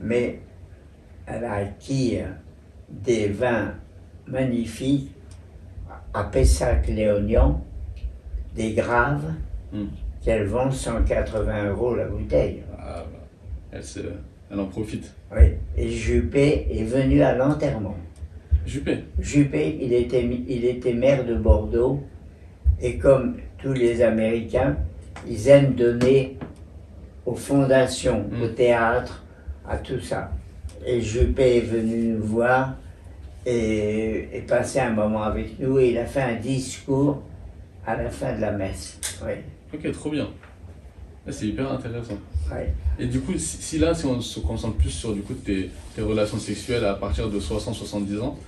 [0.00, 0.40] mais
[1.26, 2.18] elle a acquis
[2.88, 3.74] des vins
[4.26, 5.10] magnifiques
[6.14, 7.62] à Pessac-Léognan,
[8.54, 9.32] des graves,
[9.72, 9.86] Hmm.
[10.22, 12.62] qu'elle vend 180 euros la bouteille.
[12.78, 13.18] Ah, bah,
[13.72, 13.98] elle, se-
[14.50, 15.12] elle en profite.
[15.36, 15.54] Oui.
[15.76, 17.96] Et Juppé est venu à l'enterrement.
[18.64, 19.04] Juppé?
[19.18, 22.00] Juppé, il était, il était maire de Bordeaux,
[22.80, 24.76] et comme tous les Américains,
[25.28, 26.36] ils aiment donner
[27.24, 28.42] aux fondations, Mm.
[28.42, 29.24] au théâtre,
[29.68, 30.30] à tout ça.
[30.86, 32.74] Et Juppé est venu nous voir
[33.44, 37.22] et, et passer un moment avec nous, et il a fait un discours
[37.84, 38.98] à la fin de la messe.
[39.24, 39.32] Oui,
[39.74, 40.28] Ok, trop bien.
[41.28, 42.18] C'est hyper intéressant.
[43.00, 45.70] Et du coup, si, si là, si on se concentre plus sur du coup, tes,
[45.96, 48.38] tes relations sexuelles à partir de 60-70 ans,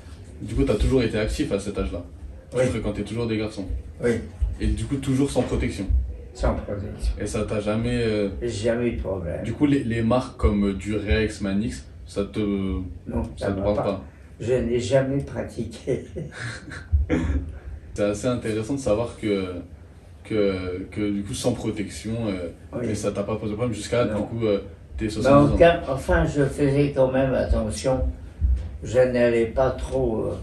[0.41, 2.05] du coup, tu as toujours été actif à cet âge-là?
[2.55, 2.61] Oui.
[2.63, 3.67] Tu fréquentais toujours des garçons?
[4.03, 4.21] Oui,
[4.61, 5.87] Et du coup, toujours sans protection.
[6.35, 7.13] sans protection.
[7.21, 8.03] Et ça t'a jamais.
[8.03, 9.43] euh, jamais eu de problème.
[9.45, 13.77] Du coup, les, les marques comme Durex, Manix, ça te, Non, ça ça te parle
[13.77, 13.83] pas.
[13.83, 14.05] pas.
[14.41, 16.05] Je n'ai jamais pratiqué.
[17.95, 19.55] C'est assez intéressant de savoir que,
[20.25, 22.91] que, que du coup, sans protection, euh, Oui.
[22.91, 24.61] et ça t'a pas posé de problème jusqu'à du coup, euh,
[24.97, 25.55] tes Mais 70 ans.
[25.55, 28.01] aucun- enfin, je faisais quand même attention.
[28.85, 30.35] Je n'allais pas trop euh,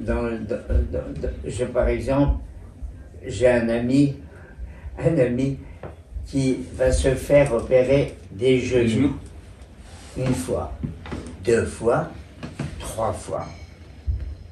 [0.00, 0.56] dans, le- dans-
[0.92, 2.38] dans- dans- je, par exemple,
[3.26, 4.16] j'ai un ami,
[4.98, 5.58] un ami
[6.26, 9.16] qui va se faire opérer des genoux
[10.16, 10.72] Une fois,
[11.44, 12.10] deux fois,
[12.78, 13.46] trois fois.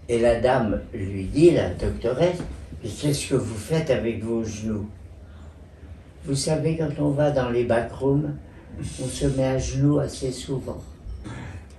[0.08, 2.38] Et la dame lui dit, la doctoresse,
[2.82, 4.88] mais qu'est-ce que vous faites avec vos genoux?
[6.24, 8.34] Vous savez, quand on va dans les backrooms,
[8.78, 10.80] on se met à genoux assez souvent.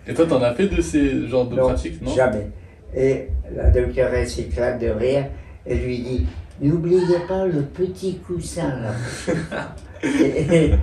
[0.08, 2.14] Et toi, t'en as fait de ces genres de pratiques, non?
[2.14, 2.48] Jamais.
[2.96, 5.26] Et la doctoresse éclate de rire
[5.66, 6.26] et lui dit
[6.64, 9.76] N'oubliez pas le petit coussin là.
[10.04, 10.10] et,
[10.56, 10.74] et-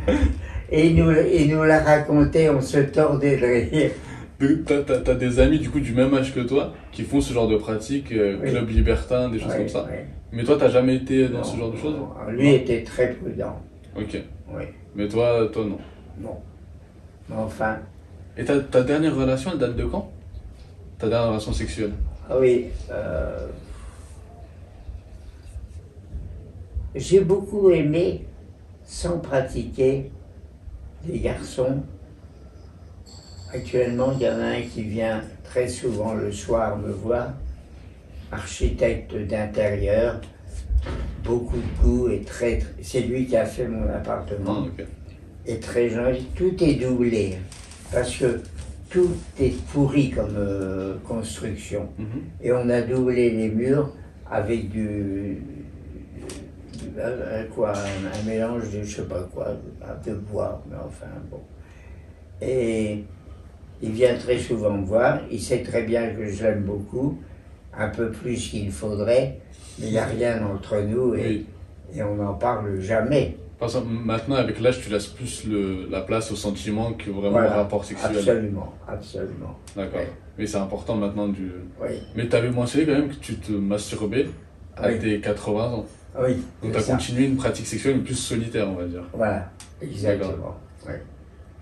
[0.73, 3.91] et nous, nous l'a raconté, on se tordait de rire.
[5.05, 7.57] T'as des amis du coup du même âge que toi qui font ce genre de
[7.57, 8.51] pratiques, euh, Oui.
[8.51, 9.89] club libertin, des choses comme ça.
[10.33, 11.97] Mais toi, t'as jamais été dans Non, ce genre de choses?
[11.97, 13.59] non, Lui était très prudent.
[13.97, 14.17] Ok.
[14.55, 14.63] Oui,
[14.95, 15.79] Mais toi, toi non.
[17.29, 17.79] Mais enfin,
[18.37, 20.11] Et ta, ta dernière relation, elle date de quand?
[20.99, 21.93] Ta dernière relation sexuelle?
[22.29, 23.47] Ah oui, euh,
[26.95, 28.25] j'ai beaucoup aimé,
[28.85, 30.11] sans pratiquer,
[31.07, 31.83] les garçons.
[33.53, 37.33] Actuellement, il y en a un qui vient très souvent le soir me voir,
[38.31, 40.21] architecte d'intérieur,
[41.25, 42.61] beaucoup de goût et très.
[42.83, 44.67] C'est lui qui a fait mon appartement.
[44.79, 44.83] Ah.
[45.47, 46.27] Et très joli.
[46.35, 47.39] Tout est doublé.
[47.93, 48.41] Parce que
[48.89, 51.89] tout est pourri comme euh, construction.
[51.99, 52.07] Mhm.
[52.43, 53.93] Et on a doublé les murs
[54.31, 55.43] avec du.
[56.93, 59.49] Du- euh, quoi, un, un mélange de je sais pas quoi,
[60.07, 61.41] de bois, mais enfin bon.
[62.43, 63.05] Et
[63.83, 67.19] il vient très souvent me voir, il sait très bien que je l'aime beaucoup,
[67.77, 69.39] un peu plus qu'il faudrait,
[69.79, 71.47] mais il n'y a rien entre nous et, Oui.
[71.95, 73.37] et on n'en parle jamais.
[73.59, 77.33] Parce que maintenant, avec l'âge, tu laisses plus le, la place au sentiment que vraiment
[77.33, 77.53] Voilà.
[77.53, 78.17] au rapport sexuel.
[78.17, 79.59] Absolument, absolument.
[79.77, 80.01] D'accord.
[80.01, 80.09] Ouais.
[80.39, 81.51] Mais c'est important maintenant du.
[81.83, 84.27] Oui, Mais tu avais mentionné quand même que tu te masturbais
[84.79, 84.99] à Oui.
[84.99, 85.87] tes 80 ans.
[86.19, 86.43] Oui.
[86.63, 86.93] Donc tu as ça.
[86.95, 89.05] continué une pratique sexuelle plus solitaire, on va dire.
[89.13, 90.57] Voilà, exactement.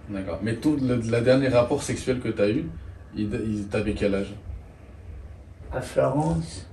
[0.09, 0.39] D'accord.
[0.43, 2.65] Mais ton, le, dernier rapport sexuel que tu as eu,
[3.15, 4.35] il, il t'avait quel âge?
[5.71, 6.67] À Florence,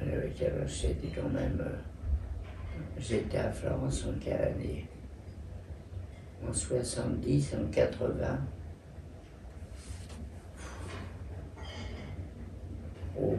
[0.00, 0.72] elle avait quel âge?
[0.82, 1.58] C'était quand même.
[1.60, 1.76] euh,
[3.00, 4.86] J'étais à Florence en quelle année?
[6.48, 8.38] En 70, en 80.
[13.20, 13.36] Oh.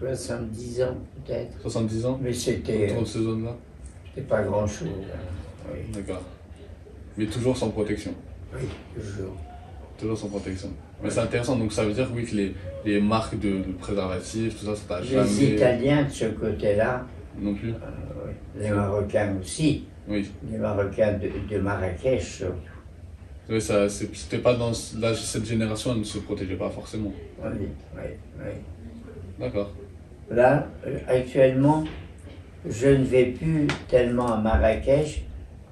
[0.00, 1.60] 70 ans peut-être.
[1.62, 3.56] 70 ans Mais c'était Autour de ces zones-là
[4.14, 4.88] c'était pas grand-chose.
[4.88, 5.18] hein.
[5.72, 6.22] Oui, D'accord.
[7.16, 8.12] Mais toujours sans protection.
[8.54, 9.36] oui, toujours.
[9.98, 10.70] Toujours sans protection.
[11.02, 14.58] Mais c'est intéressant, donc ça veut dire oui que les, les marques de, de préservatifs,
[14.58, 15.54] tout ça, ça t'a Les jamais.
[15.54, 17.04] Italiens de ce côté-là,
[17.38, 17.74] Non plus euh,
[18.26, 18.32] oui.
[18.60, 19.84] les Marocains aussi.
[20.08, 20.28] Oui.
[20.50, 22.54] Les Marocains de, de Marrakech, surtout.
[23.50, 24.72] Oui, ça, c'était pas dans.
[24.74, 27.12] Cette génération, elle ne se protégeait pas forcément.
[27.42, 27.50] Oui,
[27.96, 28.02] oui,
[28.38, 28.52] oui.
[29.38, 29.70] D'accord.
[30.30, 31.84] Là, euh, actuellement,
[32.68, 35.24] je ne vais plus tellement à Marrakech,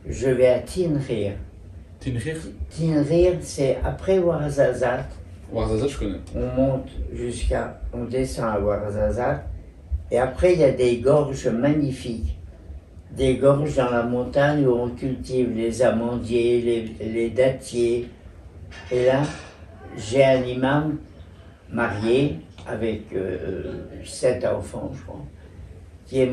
[0.08, 1.32] je vais à Tinrir.
[2.00, 2.36] Tinrir
[2.70, 5.10] Tinrir, c'est après Ouarzazate,
[5.52, 6.18] Ouarzazate, je connais.
[6.34, 9.44] on monte jusqu'à, on descend à Ouarzazate,
[10.10, 12.32] et après il y a des gorges magnifiques.
[13.10, 18.10] Des gorges dans la montagne où on cultive les amandiers, les, les dattiers.
[18.90, 19.22] Et là,
[19.96, 20.98] j'ai un imam
[21.70, 25.24] marié avec euh, sept enfants, je crois,
[26.06, 26.32] qui est-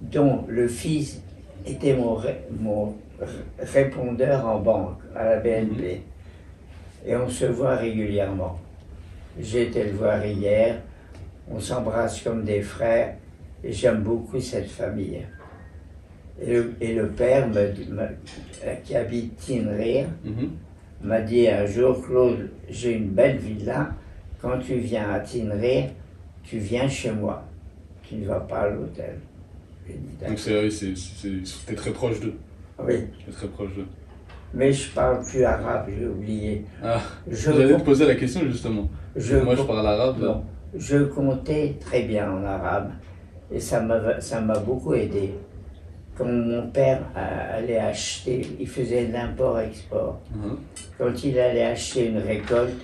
[0.00, 1.20] dont le fils
[1.66, 2.88] était mon, ré- mon
[3.20, 3.26] r-
[3.58, 6.02] répondeur en banque à la BNP.
[7.06, 8.58] Et on se voit régulièrement.
[9.38, 10.80] J'ai été le voir hier,
[11.50, 13.16] on s'embrasse comme des frères,
[13.62, 15.22] et j'aime beaucoup cette famille.
[16.40, 20.50] Et le, et le père, me dit- me- qui habite Tinrir, Mhm.
[21.02, 23.90] m'a dit un jour, Claude, j'ai une belle villa,
[24.44, 25.86] quand tu viens à Tinrir,
[26.42, 27.42] tu viens chez moi,
[28.02, 29.16] tu ne vas pas à l'hôtel.
[30.28, 30.94] Donc c'est, c'est,
[31.66, 32.34] t'es très proche d'eux.
[32.78, 33.86] Oui, très proche d'eux.
[34.52, 36.64] mais je parle plus arabe, j'ai oublié.
[36.82, 38.88] Ah, Je, j'allais te poser la question justement.
[39.16, 40.20] je Moi, je parle arabe.
[40.20, 40.44] Bon,
[40.76, 42.90] je comptais très bien en arabe
[43.50, 45.32] et ça m'a beaucoup aidé.
[46.16, 50.20] Quand mon père allait acheter, il faisait l'import-export.
[50.34, 50.56] Mhm.
[50.98, 52.74] Quand il allait acheter une récolte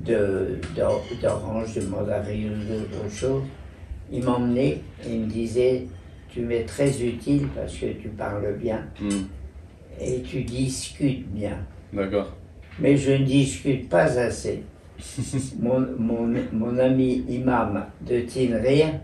[0.00, 3.42] de- d'or- d'oranges, de mandarines ou d'autres choses,
[4.10, 5.86] il m'emmenait et il me disait
[6.30, 9.26] Tu m'es très utile parce que tu parles bien Mhm.
[10.00, 11.58] et tu discutes bien.
[11.92, 12.32] D'accord.
[12.78, 14.62] Mais je ne discute pas assez.
[15.60, 18.94] mon, mon, mon ami imam de Tinrir,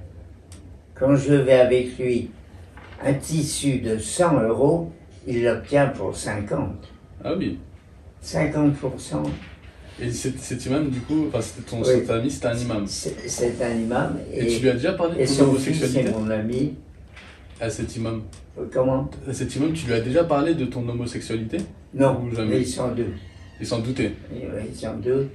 [0.95, 2.31] quand je vais avec lui
[3.05, 4.91] un tissu de 100 euros,
[5.27, 6.89] il l'obtient pour 50.
[7.23, 7.59] Ah oui.
[8.23, 9.23] 50%,
[10.01, 11.87] Et cet, imam, du coup, enfin, c'était ton Oui.
[11.87, 12.85] cet ami, c'était un imam.
[12.87, 14.17] c'est un imam.
[14.33, 16.75] Et, Et, tu lui as déjà parlé et de ton fils, c'est homosexualité mon ami.
[17.61, 18.23] à cet imam
[18.73, 19.11] Comment?
[19.29, 21.59] À cet imam, tu lui as déjà parlé de ton homosexualité?
[21.95, 22.51] Non, Ou jamais?
[22.57, 23.11] mais ils sont deux.
[23.61, 24.13] Il s'en doutait.
[24.33, 25.29] Ils sont deux.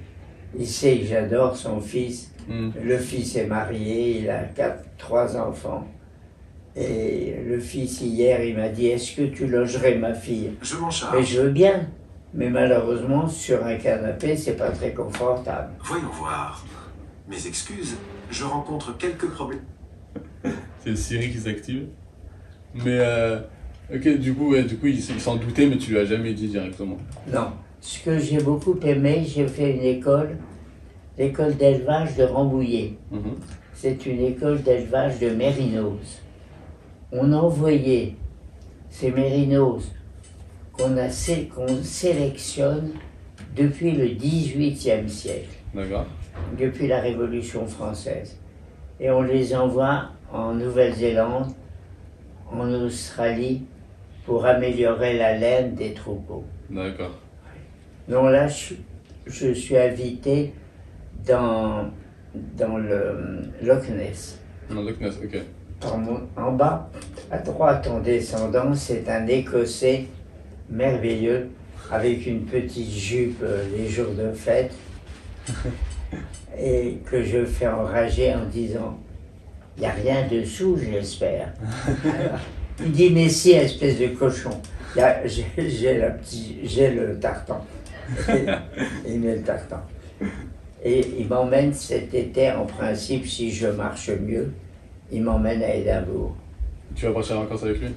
[0.58, 2.30] Il sait que j'adore son fils.
[2.48, 2.72] Mhm.
[2.84, 5.86] Le fils est marié, il a quatre, trois enfants.
[6.76, 10.50] Et le fils, hier, il m'a dit Est-ce que tu logerais ma fille?
[10.62, 11.26] Je m'en Mais charge.
[11.26, 11.86] je veux bien.
[12.34, 15.72] Mais malheureusement, sur un canapé, c'est pas très confortable.
[15.84, 16.64] Voyons voir.
[17.28, 17.96] Mes excuses,
[18.28, 19.62] je rencontre quelques problèmes.
[20.80, 21.86] C'est le Siri qui s'active.
[22.74, 23.38] Mais, euh,
[23.94, 26.48] ok, du coup, ouais, du coup, il s'en doutait, mais tu lui as jamais dit
[26.48, 26.98] directement.
[27.32, 27.52] Non.
[27.80, 30.36] Ce que j'ai beaucoup aimé, j'ai fait une école,
[31.16, 32.94] l'école d'élevage de Rambouillet.
[33.12, 33.36] Mhm.
[33.74, 36.20] C'est une école d'élevage de mérinos.
[37.12, 38.16] On envoyait
[38.90, 39.92] ces mérinos
[40.76, 40.94] qu'on
[41.54, 42.92] qu'on sélectionne
[43.56, 45.56] depuis le XVIIIe siècle,
[46.58, 48.36] depuis la Révolution française.
[49.00, 51.52] et on les envoie en Nouvelle-Zélande,
[52.50, 53.62] en Australie,
[54.24, 56.44] pour améliorer la laine des troupeaux.
[56.70, 57.18] D'accord.
[58.08, 58.74] Donc là, je,
[59.26, 60.54] je suis invité
[61.26, 61.90] dans,
[62.56, 64.40] dans le Loch Ness.
[64.70, 65.40] Non, Loch Ness, ok.
[65.84, 66.88] En, en bas,
[67.30, 70.06] à droite en descendant, c'est un Écossais
[70.70, 71.48] merveilleux
[71.90, 74.72] avec une petite jupe euh, les jours de fête
[76.58, 78.98] et que je fais enrager en disant
[79.76, 81.52] il n'y a rien dessous, j'espère.
[82.80, 84.50] Il dit mais si, espèce de cochon.
[85.24, 87.64] J'ai j'ai la petite- j'ai le tartan.
[89.08, 89.80] Il met le tartan.
[90.84, 94.52] Et il m'emmène cet été, en principe, si je marche mieux,
[95.10, 96.36] il m'emmène à Édimbourg.
[96.94, 97.88] Tu vas partir en vacances avec lui?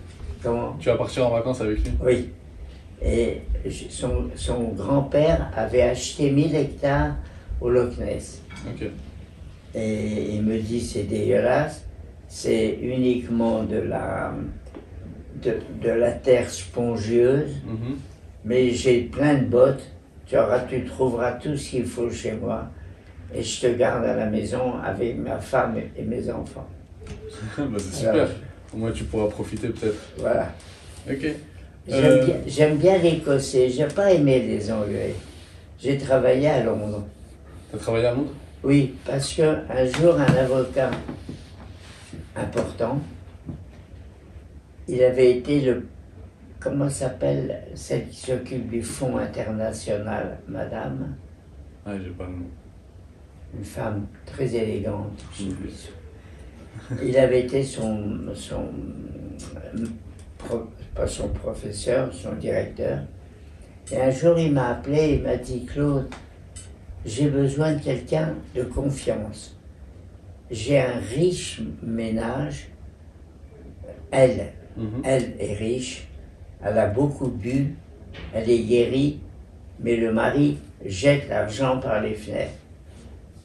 [0.41, 0.75] Comment?
[0.79, 1.91] Tu vas partir en vacances avec lui?
[2.03, 2.29] Oui.
[3.01, 3.41] Et
[3.89, 7.15] son, son grand-père avait acheté 1000 hectares
[7.61, 8.41] au Loch Ness.
[8.67, 8.87] Ok.
[9.75, 11.85] Et il me dit c'est dégueulasse,
[12.27, 14.33] c'est uniquement de la,
[15.43, 17.97] de, de la terre spongieuse, Mhm.
[18.45, 19.83] mais j'ai plein de bottes,
[20.25, 22.65] tu, auras, tu trouveras tout ce qu'il faut chez moi,
[23.35, 26.67] et je te garde à la maison avec ma femme et mes enfants.
[27.57, 28.27] bah, c'est super.
[28.73, 29.99] Au moins, tu pourras profiter peut-être.
[30.17, 30.51] voilà.
[31.09, 31.25] Ok.
[31.87, 35.15] J'aime Euh, bien, j'aime bien l'Écossais, j'ai pas aimé les Anglais.
[35.79, 37.05] J'ai travaillé à Londres.
[37.71, 38.33] T'as travaillé à Londres?
[38.63, 39.63] Oui, parce qu'un
[39.97, 40.91] jour, un avocat
[42.35, 42.99] important,
[44.87, 45.87] il avait été le.
[46.59, 51.15] Comment s'appelle celle qui s'occupe du Fonds international, madame?
[51.85, 52.45] Ah, j'ai pas le nom.
[53.57, 55.23] Une femme très élégante.
[55.39, 56.97] Mhm.
[57.03, 58.19] Il avait été son.
[58.33, 58.65] son
[60.37, 60.67] pro-
[60.97, 62.99] pas son professeur, son directeur.
[63.91, 66.07] Et un jour, il m'a appelé, il m'a dit Claude,
[67.05, 69.55] j'ai besoin de quelqu'un de confiance.
[70.49, 72.69] J'ai un riche ménage.
[74.11, 75.01] Elle, Mhm.
[75.03, 76.07] elle est riche.
[76.63, 77.75] Elle a beaucoup bu.
[78.33, 79.19] Elle est guérie.
[79.79, 82.51] Mais le mari jette l'argent par les fenêtres.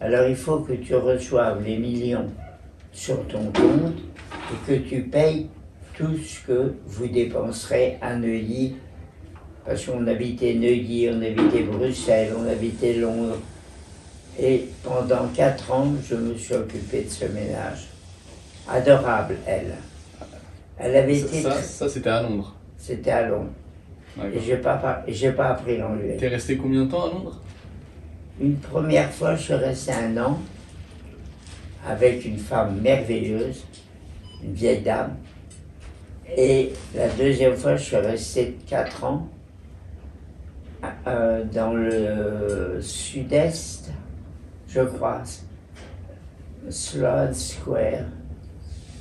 [0.01, 2.29] Alors il faut que tu reçoives les millions
[2.93, 3.99] sur ton compte
[4.51, 5.49] et que tu payes
[5.97, 8.77] tout ce que vous dépenserez à Neuilly.
[9.65, 13.39] Parce qu'on habitait Neuilly, on habitait Bruxelles, on habitait Londres.
[14.41, 17.87] Et pendant quatre ans, je me suis occupé de ce ménage.
[18.69, 19.75] Adorable, elle.
[20.79, 21.43] Elle avait Ça, été.
[21.63, 22.55] ça, c'était à Londres.
[22.79, 23.51] C'était à Londres.
[24.35, 26.17] Et j'ai pas, j'ai pas appris l'anglais.
[26.19, 27.41] T'es resté combien de temps à Londres?
[28.41, 30.39] Une première fois, je suis resté un an
[31.87, 33.65] avec une femme merveilleuse,
[34.43, 35.15] une vieille dame.
[36.37, 39.29] Et la deuxième fois, je suis resté quatre ans
[41.07, 43.91] euh, dans le sud-est,
[44.69, 45.23] je crois,
[46.71, 48.05] Sloane Square.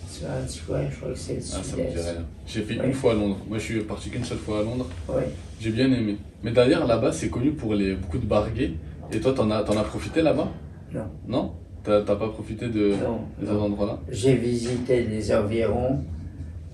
[0.10, 2.16] Sloane Square, je crois que c'est le Ah, sud-est.
[2.48, 2.86] J'ai fait Oui.
[2.88, 3.38] une fois à Londres.
[3.48, 4.88] Moi, je suis parti qu'une seule fois à Londres.
[5.10, 5.24] Oui.
[5.60, 6.18] J'ai bien aimé.
[6.44, 8.74] Mais d'ailleurs, là-bas, c'est connu pour les, beaucoup de bars gays.
[9.14, 10.50] Et toi, t'en as, as profité là-bas?
[10.94, 11.06] Non.
[11.28, 11.52] Non?
[11.84, 13.64] T'as pas profité de, Non, de ces non.
[13.64, 14.00] endroits-là?
[14.10, 16.04] J'ai visité les environs,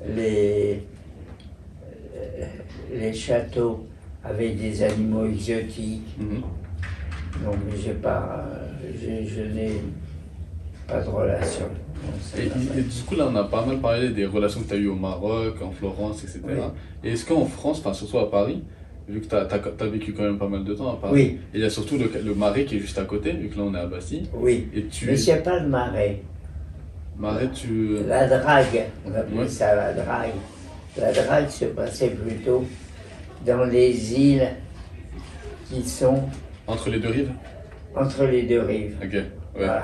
[0.06, 0.84] les,
[2.94, 3.86] les châteaux
[4.24, 6.18] avec des animaux exotiques.
[6.20, 6.42] Mhm.
[7.42, 8.46] Mais j'ai pas,
[9.02, 9.74] je n'ai
[10.88, 11.66] pas de relation.
[12.38, 14.88] Et, du coup, là, on a pas mal parlé des relations que tu as eues
[14.88, 16.42] au Maroc, en Florence, etc.
[16.46, 16.54] Oui.
[17.04, 18.64] Et est-ce qu'en France, enfin, surtout à Paris,
[19.08, 21.22] vu que tu as, vécu quand même pas mal de temps à Paris, Oui,
[21.54, 23.58] et il y a surtout le, le Marais qui est juste à côté, vu que
[23.58, 24.28] là, on est à Bastille.
[24.34, 24.68] oui.
[24.74, 25.06] Et tu.
[25.08, 26.22] Mais c'est pas le marais.
[27.56, 27.98] Tu.
[28.08, 30.34] La drague, on appelait ça la drague.
[30.98, 32.64] La drague se passait plutôt
[33.46, 34.48] dans les îles
[35.68, 36.24] qui sont
[36.68, 37.32] Entre les deux rives?
[37.96, 38.98] Entre les deux rives.
[39.04, 39.26] Ok, ouais.
[39.56, 39.84] Voilà.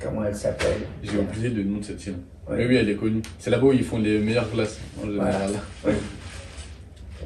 [0.00, 0.82] Comment elle s'appelle?
[1.02, 2.16] J'ai oublié le nom de cette île.
[2.48, 2.56] Oui.
[2.58, 3.22] Mais oui, elle est connue.
[3.38, 5.52] C'est là-bas où ils font les meilleures glaces, en général.
[5.86, 5.92] Oui.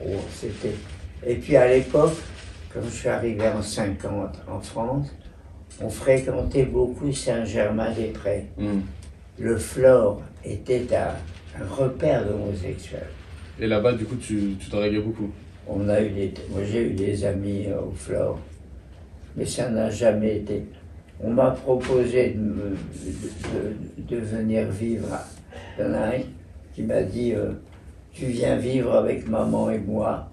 [0.04, 0.74] Oh, c'était.
[1.26, 2.16] Et puis à l'époque,
[2.72, 5.06] quand je suis arrivé en 50 en France,
[5.80, 8.46] on fréquentait beaucoup Saint-Germain-des-Prés.
[8.58, 8.82] Mhm.
[9.38, 11.14] Le Flore était un,
[11.62, 13.06] un repère d'homosexuels.
[13.60, 15.30] Et là-bas, du coup, tu tu draguais beaucoup?
[15.68, 18.38] On a eu des, moi j'ai eu des amis euh, au Flore,
[19.36, 20.64] mais ça n'a jamais été.
[21.22, 25.24] On m'a proposé de, me- de- de- de venir vivre à
[25.78, 26.20] Il y en a un
[26.74, 27.52] qui m'a dit euh,
[28.12, 30.30] Tu viens vivre avec maman et moi.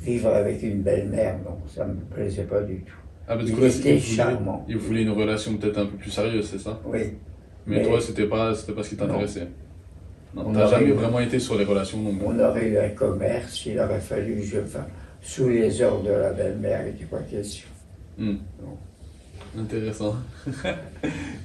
[0.00, 2.96] Vivre avec une belle-mère, non, ça ne me plaisait pas du tout.
[3.34, 4.64] Ah, Il voulait- charmant.
[4.68, 6.78] Il voulait une relation peut-être un peu plus sérieuse, c'est ça?
[6.84, 7.00] Oui,
[7.66, 9.46] Mais, Mais- toi, c'était pas, c'était pas ce qui t'intéressait
[10.34, 12.26] Non, On t'as jamais eu- vraiment été sur les relations non plus.
[12.26, 14.82] on aurait eu un commerce, il aurait fallu que je fasse
[15.20, 17.68] sous les ordres de la belle-mère, il n'était pas question.
[18.18, 18.34] Hmm.
[19.58, 20.16] Intéressant.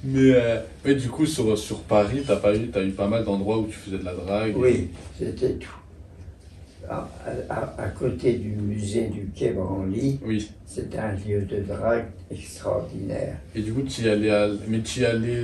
[0.04, 3.24] Mais euh, ouais, du coup, sur, sur Paris, t'as pas eu, as eu pas mal
[3.24, 4.56] d'endroits où tu faisais de la drague?
[4.56, 5.77] Oui, c'était tout.
[6.90, 7.06] À,
[7.50, 10.50] à- à côté du musée du Quai Branly, Oui.
[10.66, 13.36] c'était un lieu de drague extraordinaire.
[13.54, 15.42] Et du coup, tu y allais, à- mais tu y allais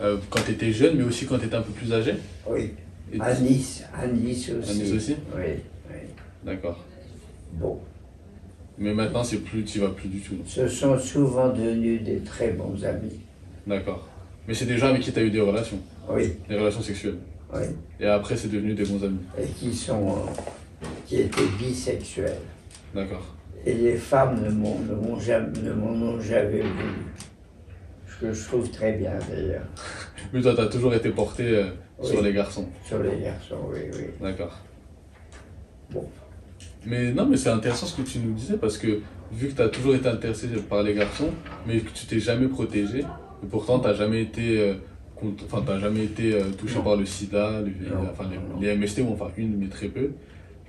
[0.00, 2.14] euh, quand tu étais jeune, mais aussi quand tu étais un peu plus âgé?
[2.48, 2.70] Oui,
[3.12, 4.70] Et à Nice, à Nice aussi.
[4.70, 5.16] À Nice aussi?
[5.36, 5.42] Oui,
[5.90, 5.96] oui.
[6.44, 6.84] D'accord.
[7.54, 7.78] Bon,
[8.78, 10.36] Mais maintenant, c'est plus, tu vas plus du tout.
[10.46, 13.18] ce sont souvent devenus des très bons amis.
[13.66, 14.06] D'accord.
[14.46, 15.78] Mais c'est des gens avec qui tu as eu des relations,
[16.08, 17.18] Oui, des relations sexuelles?
[17.52, 17.62] oui.
[18.00, 19.18] Et après, c'est devenu des bons amis?
[19.40, 20.30] Et qui sont, euh,
[21.06, 22.38] qui étaient bisexuels.
[22.94, 23.34] D'accord.
[23.66, 27.04] Et les femmes ne m'ont, ne m'ont jamais, ne m'en ont jamais voulu.
[28.06, 29.64] Ce que je trouve très bien d'ailleurs,
[30.32, 31.64] Mais toi, tu as toujours été porté euh,
[32.02, 32.68] sur les garçons.
[32.84, 34.04] sur les garçons, oui, oui.
[34.20, 34.60] D'accord.
[35.90, 36.04] Bon.
[36.86, 39.00] Mais non, mais c'est intéressant ce que tu nous disais parce que
[39.32, 41.30] vu que tu as toujours été intéressé par les garçons,
[41.66, 44.74] mais que tu t'es jamais protégé, et pourtant tu jamais été, euh,
[45.46, 46.82] enfin, t'as jamais été euh, touché Non.
[46.84, 48.30] par le sida, le VIH, Non, enfin,
[48.60, 50.10] les, les MST, enfin une, mais très peu.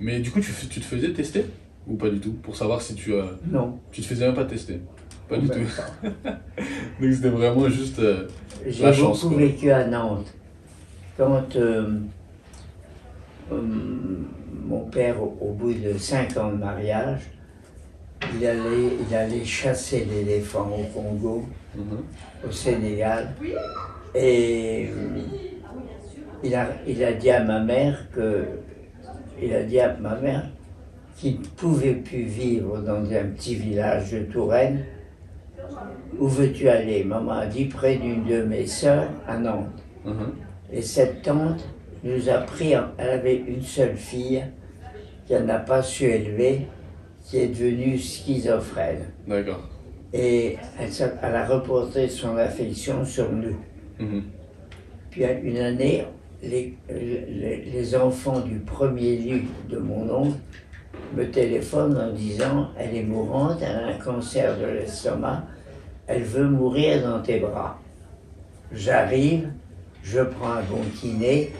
[0.00, 1.46] Mais du coup, tu, te faisais tester
[1.86, 4.44] ou pas du tout pour savoir si tu, euh, Non, tu te faisais même pas
[4.44, 4.80] tester?
[5.28, 5.58] Pas du tout.
[6.22, 6.30] pas.
[7.00, 7.98] Donc c'était vraiment juste.
[7.98, 8.28] euh,
[8.66, 10.32] J'ai La chance, beaucoup vécu à Nantes.
[11.16, 11.98] Quand euh,
[13.52, 13.56] euh,
[14.66, 17.22] mon père, au, au bout de cinq ans de mariage,
[18.34, 18.60] il allait,
[19.08, 21.44] il allait chasser l'éléphant au Congo,
[21.74, 21.98] mhm.
[22.46, 23.34] au Sénégal,
[24.14, 24.88] et
[26.42, 28.44] il a, il a dit à ma mère que,
[29.40, 30.48] il a dit à ma mère
[31.16, 34.84] qu'il ne pouvait plus vivre dans un petit village de Touraine.
[36.18, 37.04] Où veux-tu aller?
[37.04, 39.82] Maman a dit près d'une de mes sœurs à Nantes.
[40.04, 40.32] Mhm.
[40.72, 41.64] Et cette tante
[42.04, 44.42] nous a pris, elle avait une seule fille
[45.26, 46.66] qu'elle n'a pas su élever,
[47.24, 49.06] qui est devenue schizophrène.
[49.26, 49.68] D'accord.
[50.12, 53.56] Et elle, a reporté son affection sur nous.
[53.98, 54.22] Mhm.
[55.10, 56.04] Puis une année,
[56.42, 60.38] les, les, les enfants du premier lit de mon oncle
[61.14, 65.44] me téléphonent en disant Elle est mourante, elle a un cancer de l'estomac,
[66.06, 67.80] elle veut mourir dans tes bras.
[68.72, 69.48] J'arrive,
[70.02, 71.52] je prends un bon kiné,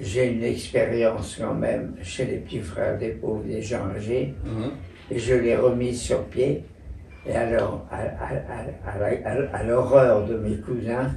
[0.00, 4.70] j'ai une expérience quand même chez les petits frères des pauvres, des gens âgés, Mhm.
[5.10, 6.64] et je l'ai remise sur pied.
[7.26, 11.10] Et alors, à, à- l'horreur de mes cousins,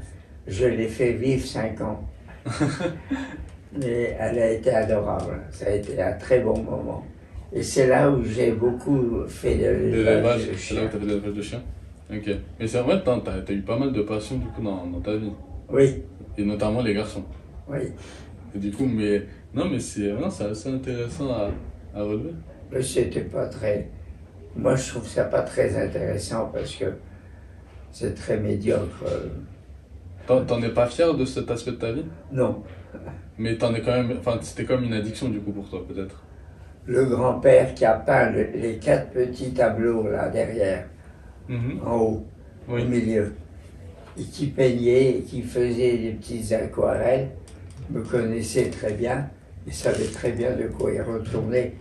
[0.47, 2.03] je l'ai fait vivre cinq ans.
[3.77, 5.41] Mais elle a été adorable.
[5.51, 7.03] Ça a été un très bon moment.
[7.51, 10.99] Et c'est là où j'ai beaucoup fait de L'élevage, de c'est là où tu fait
[10.99, 11.61] de l'élevage de chiens
[12.11, 12.29] Ok.
[12.59, 15.15] Mais c'est vrai, t'as as, eu pas mal de passions du coup dans, dans ta
[15.15, 15.31] vie.
[15.69, 16.03] Oui,
[16.37, 17.23] Et notamment les garçons.
[17.69, 17.91] oui.
[18.55, 19.23] Et du coup, mais
[19.53, 21.49] non, mais c'est assez intéressant à,
[21.95, 22.33] à relever.
[22.71, 23.87] Mais c'était pas très.
[24.55, 26.85] Moi, je trouve ça pas très intéressant parce que
[27.91, 29.03] c'est très médiocre.
[30.27, 32.05] T'en es pas fier de cet aspect de ta vie?
[32.31, 32.63] Non.
[33.37, 34.15] Mais t'en es quand même.
[34.19, 36.21] Enfin, c'était comme une addiction du coup pour toi, peut-être.
[36.85, 40.85] Le grand-père qui a peint le- les quatre petits tableaux là derrière,
[41.85, 42.25] en haut.
[42.69, 43.33] au milieu.
[44.17, 47.29] Et qui peignait, et qui faisait des petites aquarelles,
[47.89, 49.29] me connaissait très bien,
[49.67, 51.73] il savait très bien de quoi il retournait.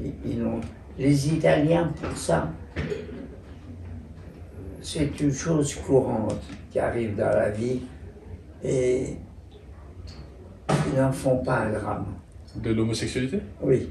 [0.00, 0.60] Ils- ils n'ont-
[0.98, 2.50] les Italiens, pour ça,
[4.88, 7.80] c'est une chose courante qui arrive dans la vie
[8.64, 9.16] et
[10.86, 12.06] ils n'en font pas un drame.
[12.56, 13.40] De l'homosexualité?
[13.60, 13.90] Oui,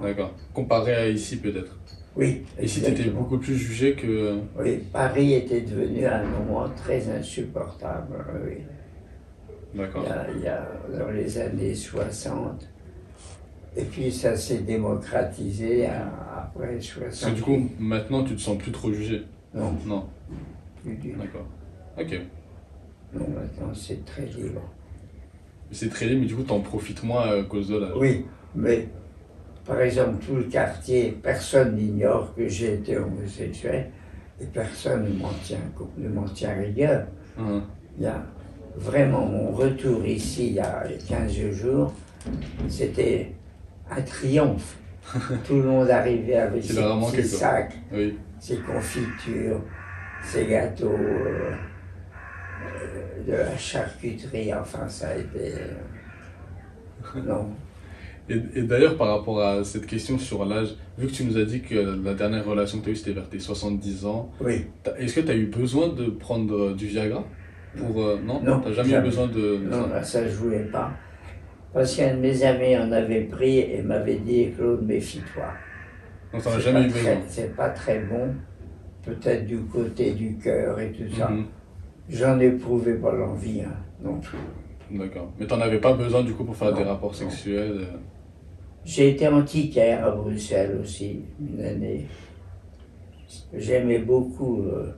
[0.00, 0.32] D'accord.
[0.54, 1.76] Comparé à ici, peut-être?
[2.16, 2.42] oui.
[2.60, 3.22] Ici, t'étais exactement.
[3.22, 4.38] beaucoup plus jugé que.
[4.58, 8.24] Oui, Paris était devenu à un moment très insupportable.
[8.46, 8.58] Oui.
[9.74, 10.06] D'accord.
[10.36, 10.66] il y a
[10.96, 12.68] dans les années 60.
[13.76, 17.02] Et puis ça s'est démocratisé après 60.
[17.08, 19.22] Parce que du coup, maintenant, tu te sens plus trop jugé.
[19.54, 20.04] Non, Non.
[20.82, 21.18] plus du tout.
[21.18, 21.46] D'accord.
[21.98, 22.20] Ok.
[23.14, 24.62] Non, maintenant c'est très libre.
[25.70, 27.92] C'est très libre, mais du coup, t'en profites moins à cause de l'âge.
[27.96, 28.88] Oui, mais
[29.64, 33.90] par exemple, tout le quartier, personne n'ignore que j'ai été homosexuel
[34.40, 35.58] et personne ne m'en tient,
[35.98, 37.06] ne m'en tient rigueur.
[37.38, 37.62] Hein.
[37.98, 38.22] Il y a
[38.76, 41.92] vraiment mon retour ici il y a 15 jours,
[42.68, 43.32] c'était
[43.90, 44.76] un triomphe.
[45.46, 48.16] Tout le monde arrivait avec ses petits sacs, Oui.
[48.42, 49.60] Ses confitures,
[50.24, 51.52] ses gâteaux, euh,
[52.64, 55.54] euh, de la charcuterie, enfin ça a été...
[57.14, 57.50] euh, non,
[58.28, 61.44] Et, et d'ailleurs, par rapport à cette question sur l'âge, vu que tu nous as
[61.44, 64.66] dit que la dernière relation que tu as eue, c'était vers tes 70 ans, oui,
[64.98, 67.24] est-ce que tu as eu besoin de prendre euh, du Viagra
[67.76, 70.02] pour, euh, Non, Non, T'as jamais, eu besoin de, non, ça?
[70.02, 70.90] ça je voulais pas.
[71.72, 75.44] Parce qu'un de mes amis en avait pris et m'avait dit, Claude, méfie-toi.
[76.32, 77.16] Donc c'est jamais pas eu très- besoin.
[77.28, 78.34] C'est pas très bon,
[79.04, 81.28] peut-être du côté du cœur et tout ça.
[81.28, 81.44] Mhm.
[82.08, 84.38] J'en éprouvais pas l'envie hein, non plus.
[84.90, 85.30] D'accord.
[85.38, 87.16] Mais t'en avais pas besoin du coup pour faire Non, des rapports non.
[87.16, 87.96] sexuels euh?
[88.84, 92.06] J'ai été antiquaire à Bruxelles aussi, une année.
[93.54, 94.92] J'aimais beaucoup euh,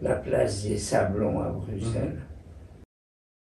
[0.00, 2.18] la place des Sablons à Bruxelles.